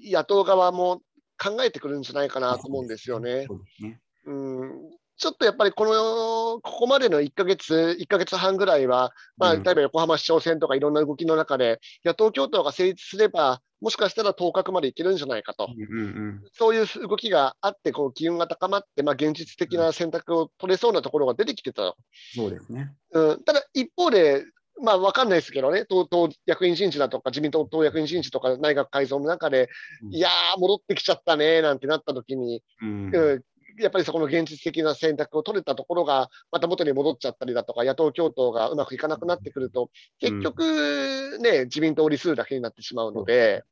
[0.00, 1.00] 野党側も
[1.42, 3.48] 考えてくるんじゃないかなと思うんですよね。
[3.80, 4.00] ね。
[4.26, 4.70] うん
[5.18, 9.62] ちょっとやっぱりこの、ここまでの1ヶ月、1ヶ月半ぐらいは、まあ、うん。
[9.62, 15.68] 例えば横浜市長選とかいろんな動きの中で、野党共闘が成立すれば、もしかしたら当確までいけるんじゃないかと。
[15.70, 16.02] うんう
[16.32, 21.82] んそういう動きがあって、こう機運が高まって、まあ、現実的な選択を取れそうなところが出てきてた。
[21.82, 21.96] と。
[22.34, 22.92] そうですね。
[23.12, 24.44] うん、ただ、一方で、
[24.82, 29.68] まあ、わかんないですけどね、党党役員人事だとか、自民党党役員人事とか内閣改造の中で、
[30.02, 30.14] うん。
[30.14, 33.10] いやー、戻ってきちゃったねなんてなった時に、うん。
[33.14, 33.42] うん
[33.78, 43.64] やっぱりそこの現実的な選択を取れたところが、また元に戻っちゃったりだとか、野党共闘がうまくいかなくなってくると、結局、ね、自民党理数だけになってしまうので、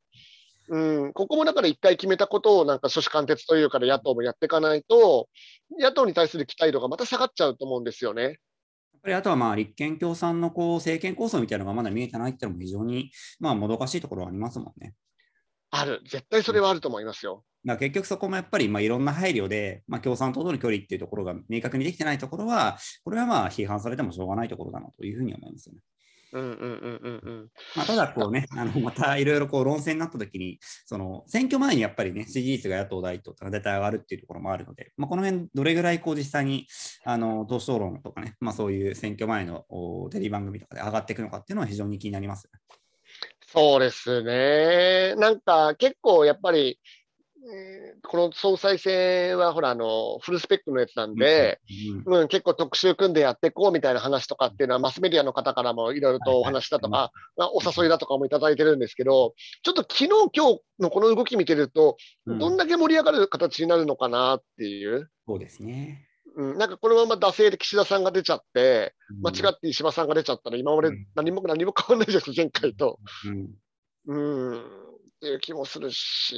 [0.67, 5.29] うん、ここもだから一回決めたことをなんか諸子貫徹というかで野党もやっていかないと、
[5.79, 8.23] 野党に対する期待度がまた下がっちゃうと思うんですよね。
[8.23, 8.33] やっ
[9.03, 14.95] ぱりあとはまあ立憲共産のこう政権構想みたいなのがまだ見えてないっていうのも非常にまあもどかしいところはありますもんね。
[15.69, 17.43] ある、絶対それはあると思いますよ。
[17.65, 25.81] だ結局そこもやっぱりまあいろんな配慮で、まあ、共産党との距離っていうところが明確にできてないところは、これはまあ批判されてもしょうがないところだなというふうに思いますよね。
[26.33, 27.49] うんうんうんうんうん。
[27.75, 36.67] まあ、ただこうね、あのまたいろいろこう論戦になったときに、その選挙前にやっぱりね、支持率が野党第一党とか絶対上がるっていうところもあるので、まあ、この辺どれぐらいこう実際に
[37.05, 42.49] あの党首討論とかね、まあ、そういう選挙前のおテレビ番組とかで上がっていくのかっていうのは非常に気になります。
[43.47, 45.15] そうですね。
[45.15, 46.75] なんか結構やっぱり、えー
[48.03, 51.59] この総裁選はほらあのフルスペックのやつなんで、
[52.05, 52.21] うん。
[52.21, 62.39] うん、結構特集組んでやっていこうみたいな話とかっていうのはマスメディアの方からもいろいろとお話だとか、まあお誘いだとかもいただいてるんですけど、ちょっと昨日今日のこの動き見てると、うん。
[62.39, 65.09] どんだけ盛り上がる形になるのかなっていう。
[65.27, 66.07] そうですね。
[66.37, 71.07] うん、なんかこのまま惰性で岸田さんが出ちゃって、間違っって石破さんが出ちゃったら、今までうん。
[71.15, 72.99] 何も何も変わんないです、前回と。
[73.25, 73.55] うん。
[74.07, 74.61] うん、っ
[75.21, 76.35] ていう気もするし、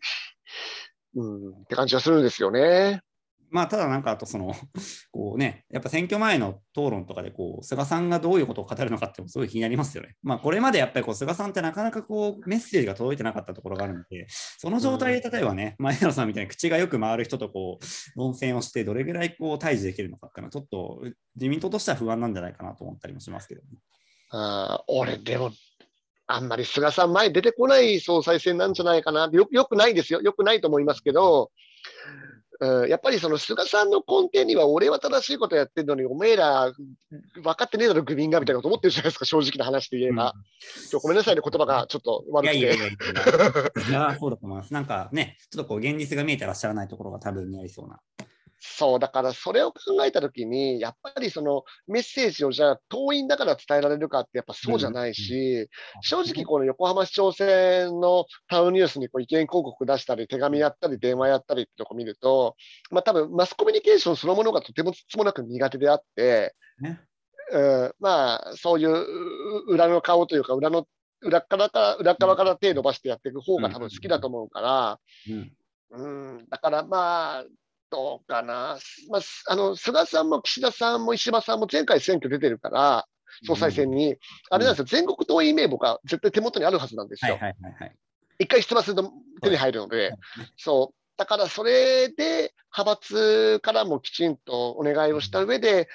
[1.14, 3.02] うん、って感じがするんですよね。
[3.50, 4.54] まあ、ただなんかあとその、
[5.10, 10.14] こうね、やっぱ選挙前の討論とかでこう、菅さんがどういうことを語るのかってもすごい気になりますよね。
[10.22, 21.02] まあ、これまでやっぱりこう菅さんってなかなかこうメッセージが届いてなかったところがあるので、その状態で例えばね、前野さんみたいに口がよく回る人とこう論戦をして、どれぐらいこう対峙できるのかっていうのは、ちょっと
[21.34, 23.68] 自民党としては不安なんじゃないかなと思ったりもしますけどね。
[24.30, 25.50] あー俺、でも、
[26.34, 29.28] あんまり菅さん前出てこない総裁選なんじゃないかな。
[29.32, 30.20] よよくないですよ。
[30.20, 31.50] よくないと思いますけど、
[32.60, 36.70] うん、やっぱりその菅さんの根底には俺は正しいことやってるのに、おめえら
[37.34, 40.34] 分かってねえだろ、愚民がみたいなこと思ってるじゃないですか、正直な話で言えば。
[40.90, 42.60] ちょごめんなさいね、言葉がちょっとい悪くて。
[42.60, 44.74] やいやいやいや、いやそうだと思います。
[44.74, 47.98] なんかね、ちょっとこう現実が見えてらっしゃらないところが多分にありそうな。
[48.60, 55.68] そう、だからそれを考えたときに、やっぱりそのメッセージをじゃあ党員だから伝えられるかってやっぱそうじゃないし、
[56.02, 62.54] 正直この横浜市長選のタウンニュースにこう意見広告出したり、手紙やったり、電話やったりってとこ見ると、
[62.90, 67.00] まあ多分マスコミュニケーションそのものがとてもつつもなく苦手であって、ね。
[67.52, 70.86] うん、まあそういうう裏の顔というか、裏の、
[71.22, 75.52] 裏からか裏側から手伸ばしてやっていく方が多分好きだと思うから、うん。
[75.92, 76.06] う
[76.42, 77.44] ん、だからまあ、
[77.90, 78.78] どうかな、
[79.10, 83.06] まあ、すあの菅さんも岸田さんも石破さんも前回選挙出てるから、
[83.46, 84.16] 総裁選に、
[84.50, 87.38] あれなんですよ、全国党員名簿が絶対手元にあるはずなんですはいよ。
[87.40, 87.96] はいはいはい。
[88.38, 90.14] 一回出馬すると手に入るので、
[90.56, 90.94] そう。
[91.16, 95.88] だからそれで派閥からもきちんとお願いをした上で、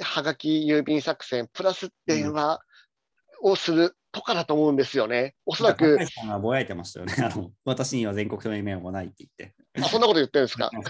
[0.00, 2.60] はがき郵便作戦、プラス電話
[3.42, 5.34] をするとかだと思うんですよね。
[5.46, 7.14] おそらく高、橋さんがぼやいてましたよね。
[7.22, 9.54] あの私には全国党員名簿がないって言って。
[9.80, 10.70] あそんなこと言ってるんですか？
[10.72, 10.80] な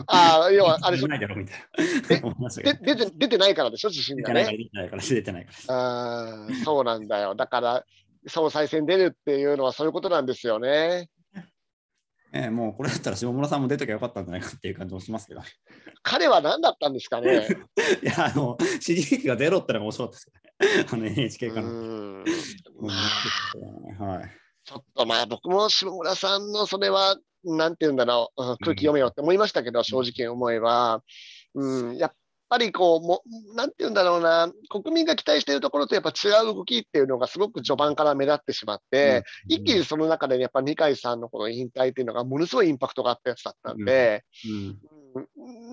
[0.06, 2.26] ああ、要は、あれないだろみたいな。
[2.28, 4.44] 思いましたけどで出て出てないからでしょ、自信がね。
[4.44, 5.74] 出てないから、出てないから。
[5.74, 7.34] あーそうなんだよ。
[7.34, 7.84] だから、
[8.28, 11.08] 総裁選出るっていうのはそういうことなんですよね。
[12.34, 15.42] ええもうこれだったら下村さんも出ときゃよかったんじゃないかっていう感じもしますけど。
[16.02, 17.46] 彼は何だったんですかね？
[18.02, 20.41] いや、あの、支持率がゼロってのが面白かったです。
[20.92, 21.66] あの NHK うから。
[21.66, 21.70] ん。
[21.70, 21.72] う
[22.22, 22.24] ん。
[22.80, 22.92] ま
[24.00, 24.04] あ。
[24.04, 24.30] はい。
[24.64, 31.02] ちょっとまあ僕も下村さんのそれは、なんて言うんだろう、空気読めよって思いましたけど、正直思えば、
[31.54, 32.12] うん、やっ
[32.48, 33.22] ぱりこう、も
[33.56, 44.78] なんて言うんだろうな、国民が期待しているところとやっぱ違う動きっていうのがすごく序盤から目立ってしまって、うん、一気にその中で、やっぱ二階さんのこの引退っていうのがものすごいインパクトがあったやつだったんで、うん、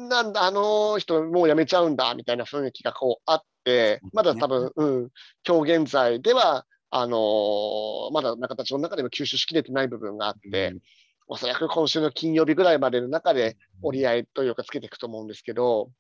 [0.10, 5.10] なんだ、あの人もう辞めちゃうんだみたいな雰囲気がこうあって、まだ多分、うん、
[5.48, 10.76] 今日現在では、あのー、まだ中田町の中でも吸収しきれてない部分があって、
[11.28, 15.92] おそらく今週の金曜日ぐらいまでの中で折り合いというかつけていくと思うんですけど。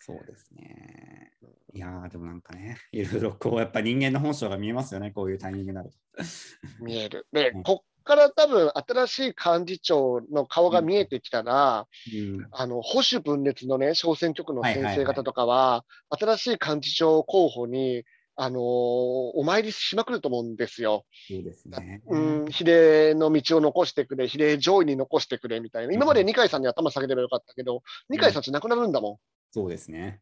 [0.00, 1.32] そうですね。
[1.72, 5.98] いやでもなんかね、 いろいろこう、やっぱ人間の本性が見えますよね、こういうタイミングになると。
[6.82, 7.26] 見える。
[7.32, 18.04] で、こっから多分、新しい幹事長の顔が見えてきたら、うん、あの保守分裂のね、小選挙区の先生方とかは、新しい幹事長候補に
[18.38, 21.06] あのー、お参りしまくると思うんですよ。
[21.30, 22.02] いいですね。
[22.06, 25.94] うん、比例の道を残してくれ、比例上位に残してくれみたいな。
[25.94, 29.16] 今まで二階さんに頭下げればよかったけど、二階さんちなくなるんだもん。
[29.52, 30.20] そうですね。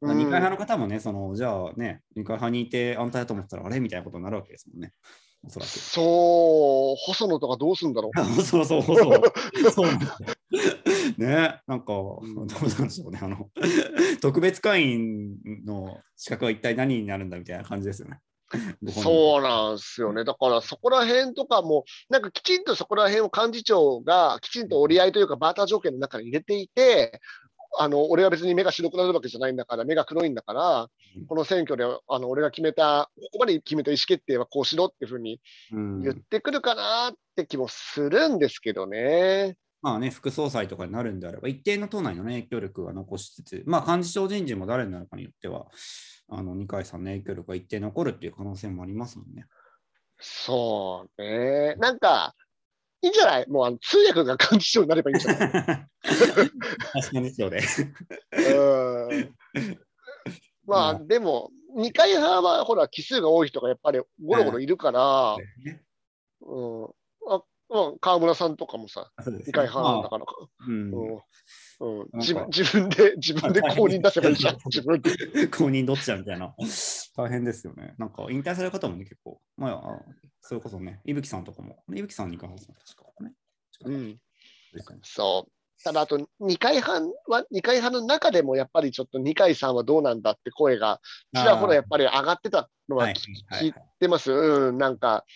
[0.00, 4.92] 二階派の方もね、そのじゃあね、二階派にいて安泰だと思ったら、あれみたいなことになるわけですもんね。
[5.46, 5.68] おそらく。
[5.68, 8.42] そう、細野とかどうすんだろう。
[8.42, 8.96] そ うそうそう。
[9.70, 9.90] そう
[11.18, 13.20] ね、なんか、どうなんでしょうね。
[13.22, 13.48] あの、
[14.20, 18.20] 特別会員の資格は一体何になるんだみたいな感じですよね。
[18.92, 20.24] そうなんですよね。
[20.24, 27.20] だからそこら辺とかも、なんかきちんとそこら辺を幹事長がきちんと折り合いというかバーター条件の中に入れていて、
[27.78, 30.88] あの俺は別に目が白くなるわけじゃないんだから、目が黒いんだから、
[31.28, 39.56] この選挙であの俺が決めた、ここまで決めた意思決定はこうしろっていうふうに言ってくるかなって気もするんですけどね。
[39.82, 45.66] まあね、副総裁とかになるんであれば、一定の党内の、ね、影響力は残しつつ、まあ、幹事長人事も誰になるかによっては、
[46.28, 49.46] あの二階さんの影響力が一定残るっていう可能性もありますもんね。
[50.18, 51.74] そうね。
[51.76, 52.34] なんか、
[53.02, 53.48] いいんじゃない？
[53.48, 55.50] もうあの通訳が幹事長になればいいんじゃない？
[55.50, 57.60] 確かにそうで。
[60.66, 65.36] まあ、でも、二階派はほら、奇数が多い人がやっぱりゴロゴロいるから、
[66.40, 66.84] うん、
[67.28, 70.24] あうん、川村さんとかもさ、二階派なんだから、
[70.68, 71.20] うん、うん、
[72.14, 75.10] 自分自分で、自分で公認出せばいいじゃん、 自分で。
[75.48, 76.54] 公認どっちだみたいな。
[77.16, 77.94] 大変ですよね。
[77.98, 83.34] なんか引退される方もね、結構、まあ、それこそね、いぶきさんとかも、いぶきさんに関しては確かね。
[83.84, 84.20] うん。
[85.02, 85.52] そう。
[85.84, 91.00] ただ、あと、二階派は、二階派の中でもやっぱりちょっと二階さんはどうなんだって声が、
[91.34, 94.32] ちらほらやっぱり上がってたのは聞いてます。
[94.32, 95.26] うん、なんか、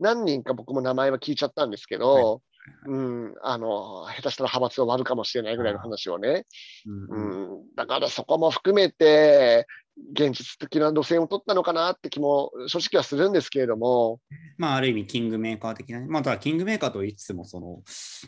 [0.00, 2.53] 何人か僕も名前は聞いちゃったんですけど、はい
[2.86, 6.46] うん、あの下手したら派閥を割るかもしれないぐらいの話をね、
[6.86, 9.66] うん、うん、だからそこも含めて、
[10.12, 14.20] 現実的な路線を取ったのかなって気も正直はするんですけれども。
[14.58, 17.82] まあ、ある意味、キングメーカー的な、まあ、ただ、キングメーカーと言いつつも、その、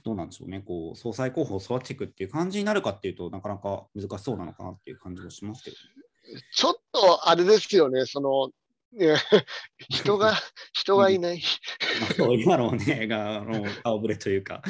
[0.05, 8.51] どうなんでしょうね、こう、総裁候補を育てていくっていう感じになるかっていうとなかなか難しそうなのかなっていう感じもしますけど、ね、ちょっとあれですよね、その、
[9.91, 10.35] 人が、
[10.73, 11.43] 人がいない。
[12.01, 14.63] まあ、そう今のね、があの顔ぶれというか、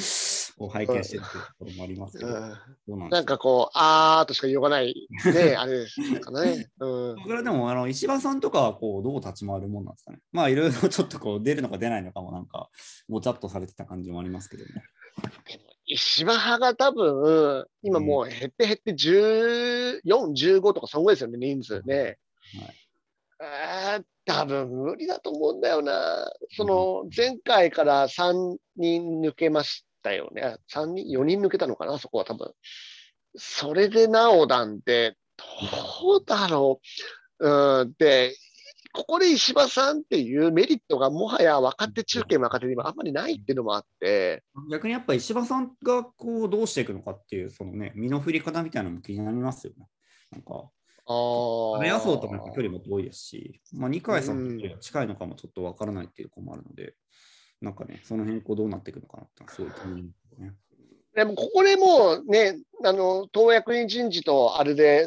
[0.59, 2.33] を拝見してるところもありますけど、
[2.89, 3.39] うん、なんか？
[3.39, 6.69] こう、あーとしか言わない、ね、 あれですかね。
[6.81, 10.19] うん、それでもあの石破さんとかはこうどう立ち回るもんなんですかね？
[10.33, 12.69] まあいろいろちょっとこう出るのか出ないのかもなんか、
[13.09, 14.71] もちゃっとされてた感じもありますけどね。
[15.87, 22.19] 石破派が多分、今もう減って減って14、15とかそんぐらいですよね、人数ね。
[22.59, 22.75] はい
[23.41, 26.31] えー、多分無理だと思うんだよな。
[26.57, 30.57] その前回から3人抜けましたよね。
[30.73, 32.53] 3人、4人抜けたのかな、そこは多分。
[33.37, 36.81] それでなおなんで、どうだろ
[37.39, 37.81] う。
[37.81, 38.35] うん、で、
[38.93, 44.43] ここで石破さんっていうメリットがもはや若手中堅若手にもあんまりないっていうのもあって。
[44.71, 49.87] 逆にやっぱ石破さんがこうどうしていくのかっていう、そのね、身の振り方みたいなのも気になりますよね。
[50.33, 50.71] なんか
[51.09, 56.95] 安倍麻生との距離も遠いですし、まあ、二階さんと近いのかもちょっとわからないっていう子もあるので、
[57.61, 59.97] なんかね、その辺こうどうなっていくのかなってすごい気にな
[60.39, 60.55] る、ね。
[61.15, 65.07] でもここでもうね、あの党役員人事とあれで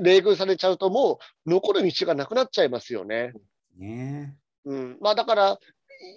[0.00, 3.32] 冷遇されちゃうと、もう残る道がなくなっちゃいますよね。
[3.76, 4.36] ね。
[4.64, 4.98] うん。
[5.00, 5.58] まあ、だから、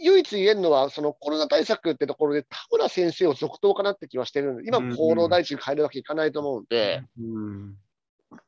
[0.01, 7.76] 唯一言えるのは、そのコロナ対策ってところで、田村先生を続投かなって気はしてるんで、今、厚労大臣変えるわけいかないと思うんで、うん、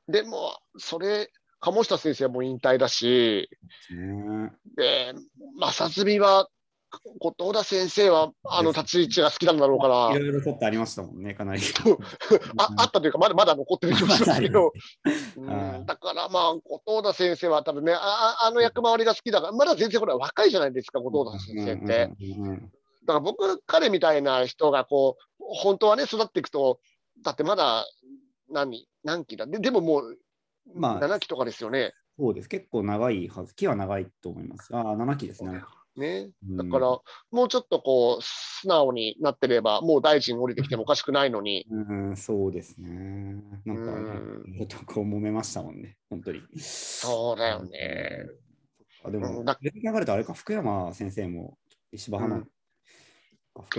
[0.07, 1.29] でも、それ、
[1.59, 3.49] 鴨下先生はもう引退だし、
[4.75, 5.13] で、
[5.59, 6.49] 正純は
[7.19, 11.61] 後藤田先生は、あの立ち位置が好きなんだろうかいら、ろいろちょっとありましたもんね、かなり。
[12.57, 14.71] ああったというか、まだまだ残ってる気もすけど、
[15.37, 15.81] うはい。
[15.81, 17.99] ん、だからまあ、後藤田先生は多分ね、あ
[18.41, 22.07] ああの役回りが好きだから、まだ全然ほら、若いじゃないですか、後藤田先生って。
[23.05, 26.79] だから僕、彼みたいな人がこう、本当はね、育っていくと、
[27.23, 27.85] だってまだ
[28.49, 30.17] 何、何期だででももう、
[30.73, 31.93] まあ7期とかですよね。
[32.17, 32.49] そうです。
[32.49, 33.53] 結構長いはず。
[33.55, 34.75] 木は長いと思います。
[34.75, 35.61] ああ、7期ですね。
[35.97, 36.87] ね、うんだから、
[37.31, 43.41] もうちょっとこう、素直になってれば、もう大臣降りてきてもおかしくないのに、うん、そうですね。
[43.65, 46.41] なんか、うんね、ちょっとこう揉めましたもんね、本当に。
[46.59, 48.25] そうだよね。
[49.03, 51.57] あでも、うんだ流れたあれか、福山先生も
[51.91, 52.54] 石破派の、福山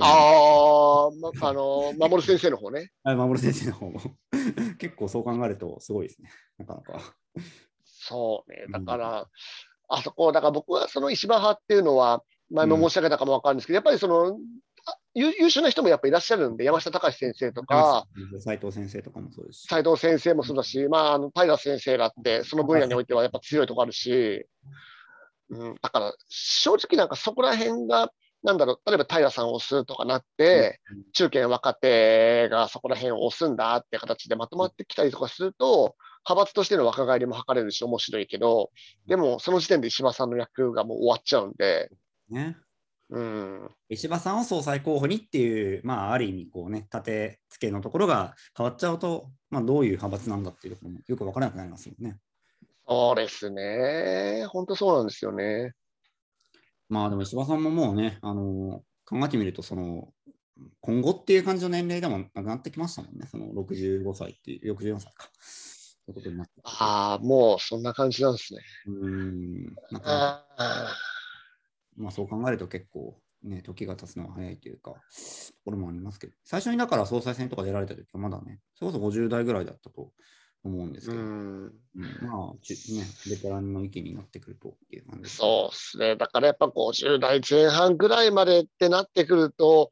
[0.00, 2.90] ああ、ま、あの、守先生の方ね。
[3.04, 4.00] あ守先生の方も
[4.78, 6.30] 結構そう考えるとすごいですね。
[6.58, 7.16] なかなか。
[7.84, 8.66] そうね。
[8.70, 9.28] だから、
[9.88, 14.38] あそこ、だから僕はその石破派っていうのは、前も申し上げたかもわかるんですけど、やっぱりその、
[14.88, 18.06] あ優優秀な人もやっぱいらっしゃるんで、山下隆先生とか、
[18.38, 19.66] 斉藤先生とかもそうですし。
[19.68, 24.46] 斉藤先生もそうだし、まあ、あの平先生だって、その分野においてはやっぱ強いとこあるし、
[25.50, 28.10] うん、だから正直なんかそこら辺が、
[28.46, 30.80] なんだろう、例えば平さんを押すとかなって、
[31.12, 38.70] 中堅若手がそこら辺を押すんだって形でまとまってきたりとかすると、派閥としての若返りも図れるし、面白いけど、
[39.08, 41.90] でもその時点で石破さんの役がもう終わっちゃうんで、
[42.30, 42.56] ね。
[43.10, 52.18] うん、石破さんを総裁候補にっていう、まあ、ある意味、こうね、立て付けのところが変わっちゃうと、まあ、どういう派閥なんだっていうところもよくわからなくなりますよね。
[52.88, 55.72] そうですね、本当そうなんですよね。
[56.88, 60.08] まあ、でも石破さんももうね、あの考えてみると、その、
[60.80, 63.26] 今後っていう感じの年齢でもなくなってきましたもんね。
[63.30, 65.28] その65歳っていう、64歳か。
[66.12, 68.60] ことになってああ、もうそんな感じなんですね。
[68.86, 69.64] うーん。
[69.90, 70.94] なんか、あ
[71.96, 74.98] まあそう考えると結構ね、時が経つのは早いというか、と
[75.64, 80.12] ころもありますけど、最初にだから総裁選とか出られた時はまだね、それこそ50代ぐらいだったと
[80.64, 81.24] 思うんですけど、ん。
[81.24, 82.18] うん。
[82.22, 85.36] まあ、ちね、ベテランの域になってくるとっていう感じです。
[85.36, 86.16] そうですね。
[86.16, 89.90] だからやっぱ50代前半ぐらいまでってなってくると、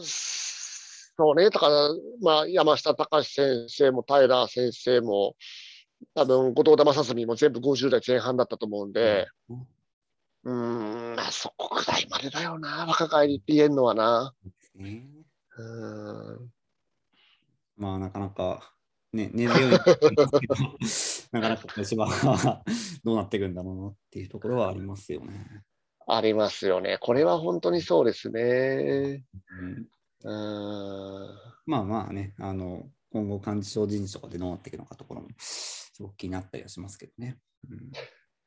[0.00, 1.88] そうね、だから、
[2.22, 5.34] まあ、山下隆先生も平先生も、
[6.14, 9.26] 多分後藤田正純も全部50代前半だったと思うんで、
[10.44, 14.32] うーん、まあそこぐらいまでだよな、若返りって言えるのはな。
[14.76, 15.08] ね。
[15.56, 16.50] うーん。
[17.76, 18.72] まあなかなか、
[19.12, 19.70] ね、根強い
[21.32, 22.62] なかなか芝は
[23.04, 25.64] どうなっていくんだろうなっていうところはありますよね。
[26.06, 26.98] ありますよね。
[27.00, 29.24] これは本当にそうですね。
[29.60, 29.88] うん
[30.24, 37.38] うーんまあまあね、あの今後幹事長人事とかでどうなっていくのかところもすごく気になったりはしますけどね。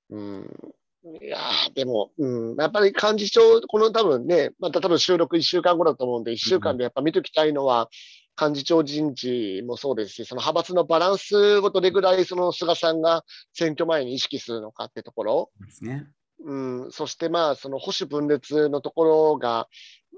[0.09, 7.89] うんうんいやーでも、うん、やっぱり幹事長、この多分ね、また多分収録1週間後だと思うんで、1週間でやっぱ見ときたいのは、
[8.41, 13.23] 幹事長人事もそうですし、その派閥のバランスをどれぐらいその菅さんが
[13.53, 16.07] 選挙前に意識するのかってところ、ですね。
[16.43, 19.67] うん、そしてまあ、その保守分裂のところが、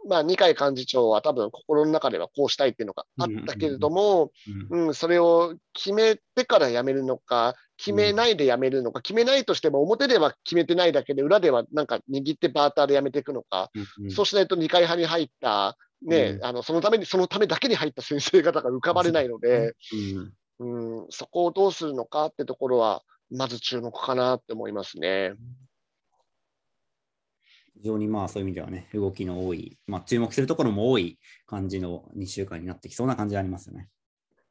[0.08, 4.32] まあ、二階幹事長は多分心の中ではこうしたいっていうのがあったけれども、
[4.72, 4.88] うん。
[4.88, 16.46] うん、それを決めてから辞めるのか、決めないで辞めるのか、決めないとしても表では決めてないだけで、裏ではなんか握ってバーターで辞めていくのか、うんそうしないと二階派に入った、ね、うん。
[16.46, 20.34] あのそのために、そのためだけに入った先生方が浮かばれないので、うん。
[20.60, 23.02] うん、そこをどうするのかってところは、
[23.32, 25.34] まず注目かなって思いますね。
[27.84, 33.90] 非常にまあそういう意味ではね、動きの多い、まあ、注目するところも多い感じの2週間になってきそうな感じがありますよね。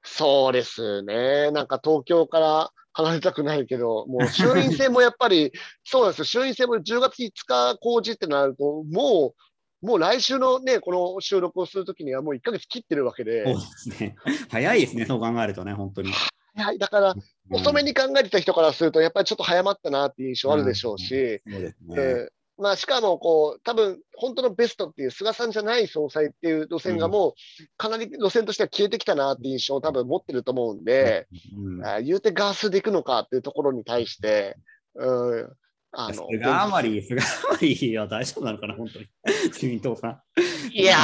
[0.02, 1.50] そうですね。
[1.50, 5.50] なんか東京から離れたくないけど、もう衆院選もやっぱり、
[5.82, 6.24] そうですよ。
[6.26, 9.32] 衆院選も10月5日公示ってなると、も
[9.82, 13.60] う、もう来週のね、この収録をするときにはもう1ヶ月切ってるわけでそう、で
[13.94, 14.16] すね。
[14.50, 16.12] 早いですね、そう考えるとね、本当に。
[16.54, 17.14] はい、だから、
[17.50, 21.94] 遅めに考えてた人からすると、やっぱりちょっと早まったなっていう印象あるでしょうし、そうですね。
[21.96, 27.32] えーまあ、しかもこう、多分本当のベストっていう菅さんじゃない総裁っていう路線がもう、
[27.76, 31.84] かなり路線としては消えてきたなっていう印象を多分持ってると思うんで、うん。
[31.84, 34.56] あ言うてガースでいくのかっていうところに対して、
[34.94, 35.52] うん、
[35.90, 39.06] あの、菅あまり、菅あまりは大丈夫なのかな、本当に。
[39.46, 40.20] 自民党さん。
[40.72, 40.96] いや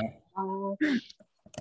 [0.00, 0.22] ね。
[0.34, 0.76] ー、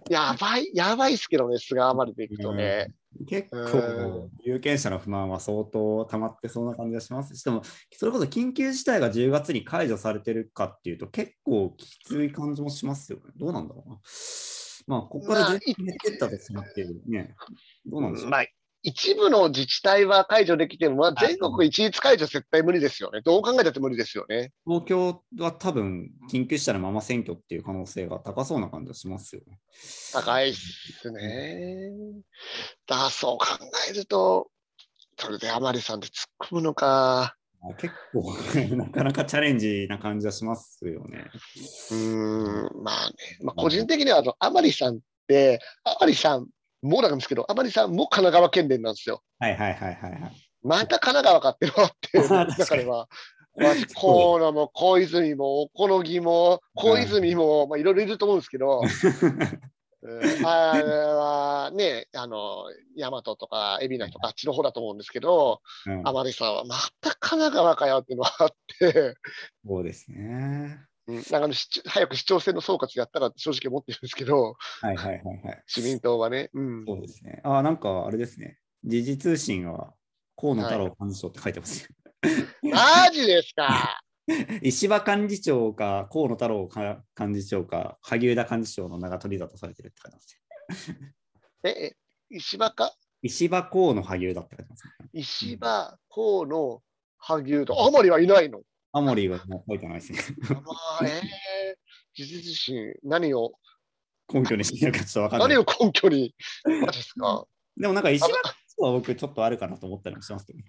[0.09, 2.91] やばい、やばいっすけどね、菅余りでいくとね。
[3.27, 13.31] 結う構、有権者の不満は相当溜まってそうな感じがしますし、でも、それこそ緊急事態が10月に解除されてるかっていうと、結構きつい感じもしますよね。
[13.37, 13.99] どうなんだろうな。
[14.87, 17.35] まあ、ここからまあ10月に減ってったとしまってるね。
[17.85, 18.29] どうなんでしょう。
[18.29, 18.45] まあ、
[18.87, 23.21] 一部の自治体は解除できても、まあ、全国一律解除絶対無理ですよね。
[23.21, 24.51] どう考えたって無理ですよね。
[24.63, 29.57] 東京は多分、緊急事態のまま選挙っていう可能性が高そうな感じがしますよね。
[30.13, 31.89] 高いっすね。
[32.85, 33.45] だそう考
[33.89, 34.51] えると、
[35.17, 37.35] それで甘利さんで突っ込むのか。
[37.79, 38.35] 結構、
[38.77, 41.25] なかなかチャレンジな感じはしますよね。
[41.89, 46.49] うん、まあね、まあ、個人的にはあの甘利さんって、甘利さん
[46.85, 49.21] もなんですけど、甘利さんも神奈川県連なんですよ。
[49.39, 50.31] はいはいはいはい、はい。
[50.63, 52.19] また神奈川かってのあって、
[52.57, 53.07] だからは、
[53.57, 58.81] まあ、 河野も小泉も小野木も小泉も、まあ、いろいろいると思うんですけど、
[60.45, 62.65] あれはね、あの、
[62.97, 69.15] 大和とか海老名とかあっちの方だと思うんですけど、うん、甘利さんはまた神奈川かよっていうのがあって、
[69.65, 70.79] そうですね。
[71.07, 75.63] うん、なんか早く市長選の総括やったら正直思ってるんですけど、はいはいはいはい。
[75.73, 76.49] 自民党はね。
[76.53, 77.41] うん、そうですね。
[77.43, 78.57] あ、なんかあれですね。
[78.83, 79.93] 時事通信は
[80.35, 81.87] 河野太郎幹事長って書いてます、
[82.63, 84.01] マジですか？
[84.63, 86.67] 石破幹事長か河野太郎
[87.19, 90.95] 幹事長か萩生田幹事長の名が取り沙汰されてるって書いてます
[91.63, 91.95] え、
[92.31, 92.91] 石破か？
[93.21, 94.83] 石破河野萩生田って書いてます、
[95.13, 96.81] 石破河野
[97.17, 97.73] 萩生田。
[97.85, 98.61] 甘利はいないの
[98.95, 100.19] アモリーは書いてないですね。
[100.49, 100.61] ま
[101.01, 101.75] あ、えー、
[102.15, 103.51] 事実自身、何を？
[104.33, 105.49] 根拠にしてるかちょっとわかんない。
[105.49, 106.33] 何を根拠に、
[106.63, 107.45] マジですか。
[107.75, 108.29] でもなんか石破
[108.77, 110.65] は僕ちょっとあるかなと思ったりもしますけどね。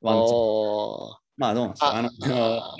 [0.00, 1.16] ワンチャン。
[1.36, 2.10] まあどうなんですかあの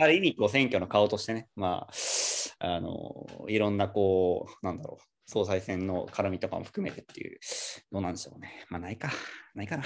[0.03, 7.39] ある意味こう選挙の顔としてね、まあ、あのいろんなこう、なんだろう、総裁選の絡みとかも含めてっていう、
[7.93, 8.65] どうなんでしょうね。
[8.71, 9.11] まあないか、
[9.55, 9.85] ないかな。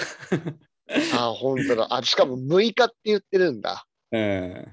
[1.15, 1.89] あ、本当だ。
[1.91, 3.85] あ、しかも6日って言ってるんだ。
[4.13, 4.67] うん。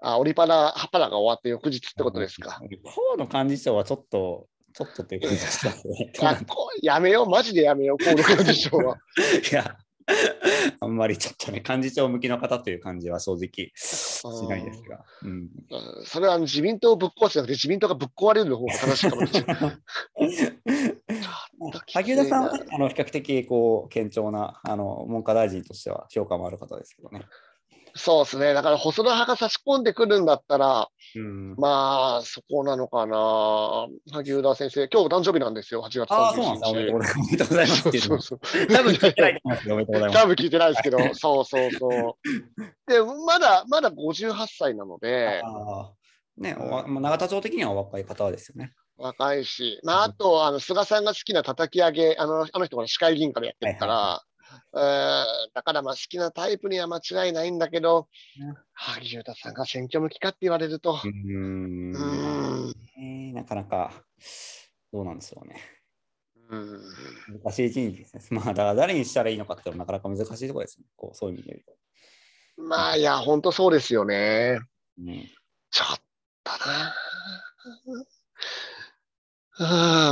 [0.00, 2.60] あ、オリパラ、ハパラが終わって翌日ってことですか？
[2.94, 6.12] 河野幹事長はちょっと、ちょっとっていうことですね。
[6.82, 8.96] やめよう、マジでやめよう、河野幹事長は。
[9.50, 9.76] いや、
[10.80, 15.04] あんまりちょっとね、幹事長向きの方という感じは正直しないですが。
[15.22, 15.48] うん、
[16.04, 19.58] それは自民党をぶっ壊すじゃなくて、自民党がぶっ壊れるの方が正しいかもしれない。
[21.92, 27.22] 萩生田さんは、あの比較的こう堅調なあの文科大臣としては評価もある方ですけどね。
[27.94, 28.54] そうですね。
[28.54, 33.86] だから細田派が差し込んでくるんだったら、うん、まあ、そこなのかな。
[34.12, 36.14] 萩生田先生、今日誕生日なんですよ、8月31日。
[36.14, 37.82] あそうなんですおめでとうございます。
[37.82, 42.90] そうそう多分聞いてない多分聞いてないですけど、そうそうそう。
[42.90, 45.42] で、まだ、まだ58歳なので、
[46.38, 48.72] ね、永田町的にはお若い方ですよね。
[48.96, 54.22] 若いし、まあ、あと、あの菅さんが好きな叩き上げ、あのあの人が市会議員からやってるから、
[54.72, 58.08] だからまあ好きなタイプには間違いないんだけど、
[58.74, 60.98] 萩生田さんが選挙向きかって言われると。
[61.04, 63.92] うんうんなかなか
[64.92, 65.56] どうなんでしょうね。
[66.50, 66.80] うん
[67.42, 68.20] 難しい人事ですね。
[68.38, 70.86] まあ、だから誰にしたらいいのかってなかなか難しいところですね。
[70.96, 71.82] こうそういう意味で言うと。
[72.62, 74.58] まあ、いや、本当そうですよね。
[74.98, 75.26] うん、
[75.70, 76.00] ちょっ
[76.44, 76.94] とな。
[79.58, 79.64] う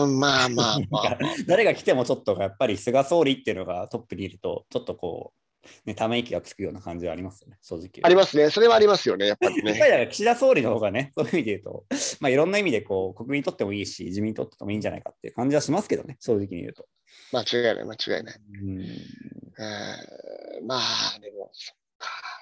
[0.07, 1.18] ん、まあ まあまあ。
[1.47, 5.41] 誰が来てもちょっとやっぱり菅総理っていうのがトップにいると、ちょっとこう、
[5.86, 7.88] ね、ため息がつくような感じはありますよね、正直。
[8.03, 8.51] ありますね。
[8.51, 9.78] それはありますよね、やっぱりね。
[9.78, 11.84] やっぱり岸田総理の方がね、そういう意味で言うと、
[12.20, 16.86] まあいろんな意味でこう国民にとってもいいし、自民にとってもいいんじゃないかっていう感じはしますけどね、正直に言うと。
[17.32, 18.41] 間違いない、間違いない。
[18.62, 22.39] うん、えー、まあ、でも、そっか。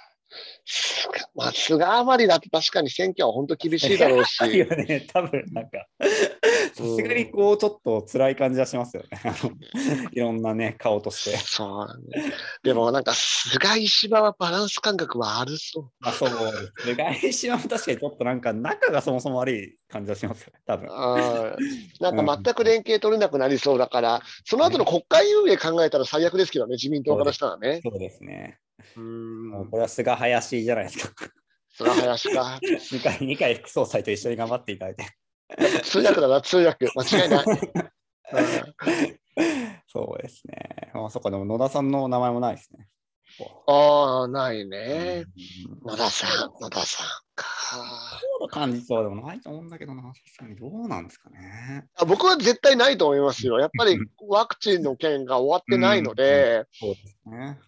[1.35, 4.39] まあ、菅余りだと確かに選挙は本当厳しいだろうし。
[4.53, 5.87] いね、多分なんか、
[6.75, 9.19] さすがにこう、ちょっと辛い感じはしますよね。
[10.13, 11.37] いろんなね、顔として。
[11.39, 12.35] そうなんね。
[12.63, 15.91] でもなんか、菅石破はバランス感覚はあるそう。
[16.03, 16.31] あ、そう。
[16.83, 20.89] 菅石破も確かにちょっとなんか、仲がそもそも悪い感じはします多分。
[20.91, 21.57] あ
[22.01, 27.81] なんか全く連携取れなくなりそうだから、その後の国会運営考えたら最悪ですけどね、自民党からしたらね。
[27.83, 28.59] そうですね。
[28.97, 31.27] うんこれは菅林じゃないですか。
[31.71, 32.59] 菅林か。
[32.63, 35.07] 2回、2回副総裁と一緒に頑張っていただいて。
[35.83, 36.89] 通訳だな、通訳。
[36.95, 37.45] 間違いない。
[39.87, 40.91] そうですね。
[40.93, 42.89] あそこでも野田さんの名前もないですね。
[43.67, 45.25] ああ、ないね。
[45.85, 47.47] 野田さん、野田さんか。
[48.51, 50.03] 河野幹事長でもないと思うんだけどな、
[50.49, 51.87] にどうなんですかね。
[51.97, 53.59] あ僕は絶対ないと思いますよ。
[53.59, 57.59] やっぱりワクチンの件が終わってないので、そうですね。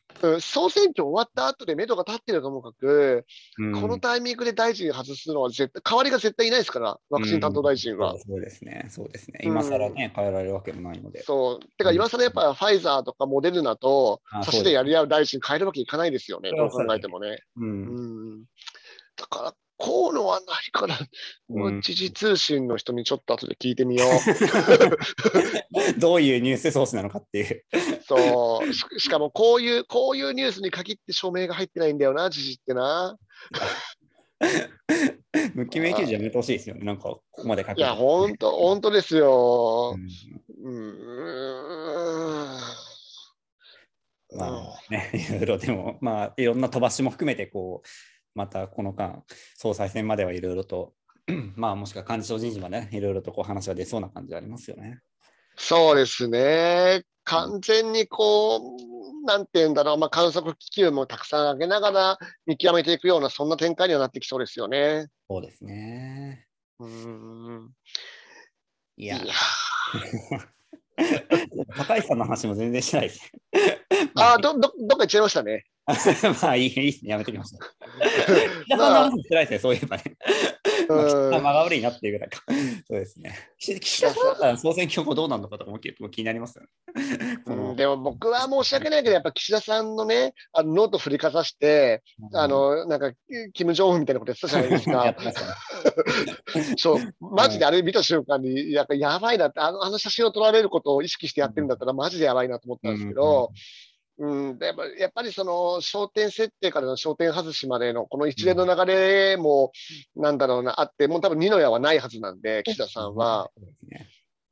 [0.41, 3.25] 総選挙終わった後で目処が立ってるともかく、
[3.59, 8.13] うん、このタイミングで大臣外すのは絶対、代わりが絶対いないですから、ワクチン担当大臣は。
[8.13, 9.41] うん、そうですね、そうですね。
[9.43, 11.23] 今更ね、変えられるわけもないので。
[11.23, 11.67] そう。
[11.77, 17.39] てか、今更やっぱファイザーとかモデルナと、差しでやり合う大臣変えるわけいかないですよね、どう考えてもね。
[17.57, 18.45] うん。
[19.17, 20.99] だから、河野は何から、
[21.49, 25.99] うん時事通信の人にちょっと後で聞いてみよう。
[25.99, 27.65] どういうニュースソースなのかっていう。
[28.07, 28.85] そうし。
[28.99, 33.17] しかもこういう、こういうニュースに限って署名が入ってないんだよな、時事ってな。
[35.55, 36.85] 無記名記事やめてほしいですよね。
[36.85, 39.99] なんか、ここまで書くいや、本当本当ですよう。
[39.99, 40.05] ん
[40.63, 42.61] うーん。
[44.33, 47.89] まあね、いろいろでも、まあ、いろんな飛ばしも含めて、こう、
[48.35, 49.23] またこの間、
[49.57, 50.95] 総裁選まではいろいろと、
[51.57, 55.01] まあ、もしくは幹事長人事までね、いろいろとこう話が出そうな感じはありますよね。
[55.57, 57.05] そうですね。
[57.25, 65.09] 完全にこう、なんていうんだろう、まあ、観測気球もたくさん上げながら見極めていくような、そんな展開にはなってきそうですよね。
[65.29, 66.47] そうですね。
[66.79, 67.71] うーん。
[68.97, 69.35] いやいや、
[71.77, 73.33] 高橋さんの話も全然しないです。
[74.17, 75.65] あーど、ど、どっか行っちゃいましたね。
[76.43, 77.67] まあいいいいですね、やめてきました。
[78.67, 80.03] 北さんの話してないですね、そういえばね。
[80.89, 82.43] まあ、うん間が悪いなっていうぐらいか。
[82.89, 83.35] そうですね。
[83.59, 86.69] 岸岸田さん総選挙後どうなるのかとかも結構気になりますよね。
[87.77, 92.03] でも僕は申し訳ないけど、やっぱ岸田さんのね、あのノート振りかざして、
[92.35, 93.13] あ、の、なんか、
[93.53, 95.15] キム・ジョンウンみたいなことやってたじゃないですか
[96.77, 103.55] そう、マジであれ見た瞬間に、やっぱやばいなって、あのあの写真を撮られることを意識してやってるんだったら、マジでやばいなと思ったんですけど、うん、
[104.21, 109.73] でもやっぱりその焦点設定からの焦点外しまでのこの一連の流れも、
[110.15, 113.51] なんだろうな、あって、もう多分二の矢はないはずなんで、岸田さんは、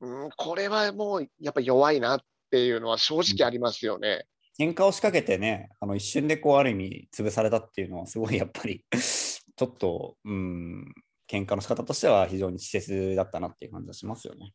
[0.01, 4.25] そうん、これはもうやっぱ弱いなっていうのは正直ありますよね。
[4.59, 10.95] 喧嘩を仕掛けてね、あの一瞬でこうある意味潰されたっていうのは、すごいやっぱり、 ちょっと、うん、
[11.31, 14.55] 喧嘩の仕方としては非常に稚拙だったなっていう感じがしますよね。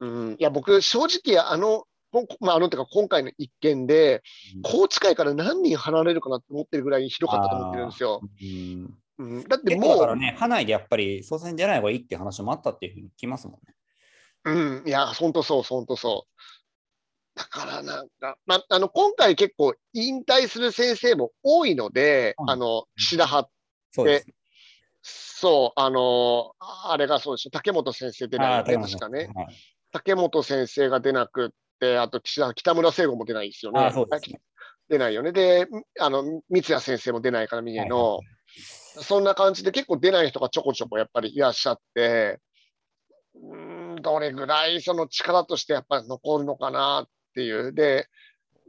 [0.00, 1.84] うん、いや、僕、正直、あの、
[2.40, 4.22] まあ、あの、てか、今回の一件で、
[4.62, 8.20] 高知会から何人離れるかなって思ってるぐらいひどかったと思ってるんですよ。
[8.22, 13.74] うんうん、だってもう、からね、派内でやっぱり総裁に出ない方がいいって話もあったっていうふうに聞きますもんね。
[14.44, 17.38] うん、いや、本当そう、本当そう。
[17.38, 23.50] だからなんか、ま、あの、今回結構引退する先生も多いので、うんあの、岸田派、
[23.92, 24.26] そうです。
[25.02, 29.30] そう、あの、あれがそうでしょ、竹本先生出ないよね、確かね。
[29.34, 29.46] はい
[29.92, 31.54] 竹本先生が出なくって、
[31.98, 33.80] あと岸田、北村聖吾も出ないですよね。
[34.88, 35.32] 出ないよね。
[35.32, 35.68] で、
[36.00, 38.26] あの、三谷先生も出ないから、三重の、はい
[38.98, 42.40] そんな感じで結構出ない人がちょこちょこやっぱりいらっしゃって、
[43.34, 47.72] うーん、どれぐらいその力としてやっぱり残るのかなっていう。
[47.72, 48.08] で、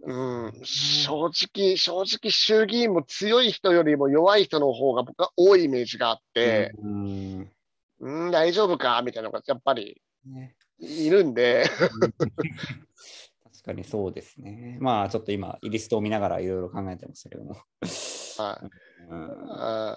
[0.03, 7.51] うん、正直、正直衆議院も強い人よりも弱い人の方が僕は多いイメージがあって、うん
[7.99, 11.65] うん、大丈夫かみたいなのがやっぱりねいるんで、
[13.63, 14.77] 確かにそうですね。
[14.81, 17.53] まあちょっと今、リストを見ながらいろいろ考えてましたけども。
[17.53, 18.69] はい。
[19.09, 19.47] うん。
[19.51, 19.95] あ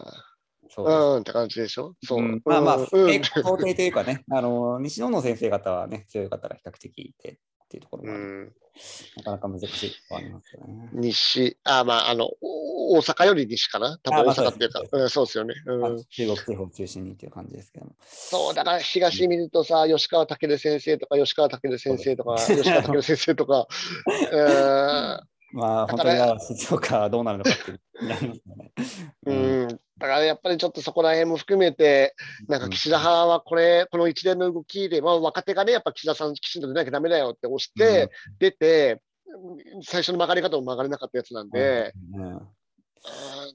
[0.68, 0.86] そう
[1.16, 1.94] うんって感じでしょ？
[2.04, 2.18] そう。
[2.18, 2.42] うん。
[2.44, 2.86] まあまあ、うん。
[2.86, 7.38] 想定というかね、あの西野の先生方はね、強い方が比較的いて
[7.74, 8.52] っていうところもある、うん。
[9.16, 10.88] なかなか難しいところありますよね。
[10.92, 13.98] 西、あ、まあ、あの、お大阪より西かな？
[14.02, 15.54] 多分大阪っていうか、そううん、そうですよね。
[15.66, 17.92] まあうん、中国地方を中心にっていう感じですけども。
[18.04, 23.66] そう、だから東見るとさ、吉川健先生とか、吉川健先生とか、吉川健先生とか、
[24.32, 25.20] うん。
[25.54, 27.70] まあ、本当に静岡はどうなるのかって
[28.04, 28.72] なりますよね。
[29.26, 29.32] う
[29.63, 29.63] ん、
[30.04, 32.14] だからやっぱりちょっとそこら辺も含めて、
[32.46, 39.00] なんか岸田派はこれ、この一連の動きで、まあ、若手がね、やっぱ岸田さん、きちんと出なきゃだめだよって押して、出て、
[39.82, 41.94] 最初の曲がり方も曲がれなかったやつなんで、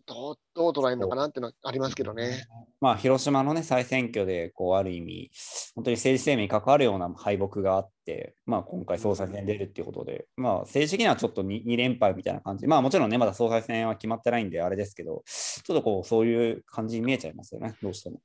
[0.06, 2.48] どうどう捉えるのかなっていうのはありますけどね。
[2.80, 5.32] まあ、広島のね、再選挙で、こう、ある意味、
[5.74, 12.68] 本当に政治生命に関わるような敗北があって、まあ、今回総裁選に出るっていうことで、まあ、政治的にはちょっと 2, 2連敗みたいな感じ。
[12.68, 18.20] まあ、もちろんね、まだ総裁選は決まってないんで、あれですけど、ちょっとこう、そういう感じに見えちゃいますよね、どうしても。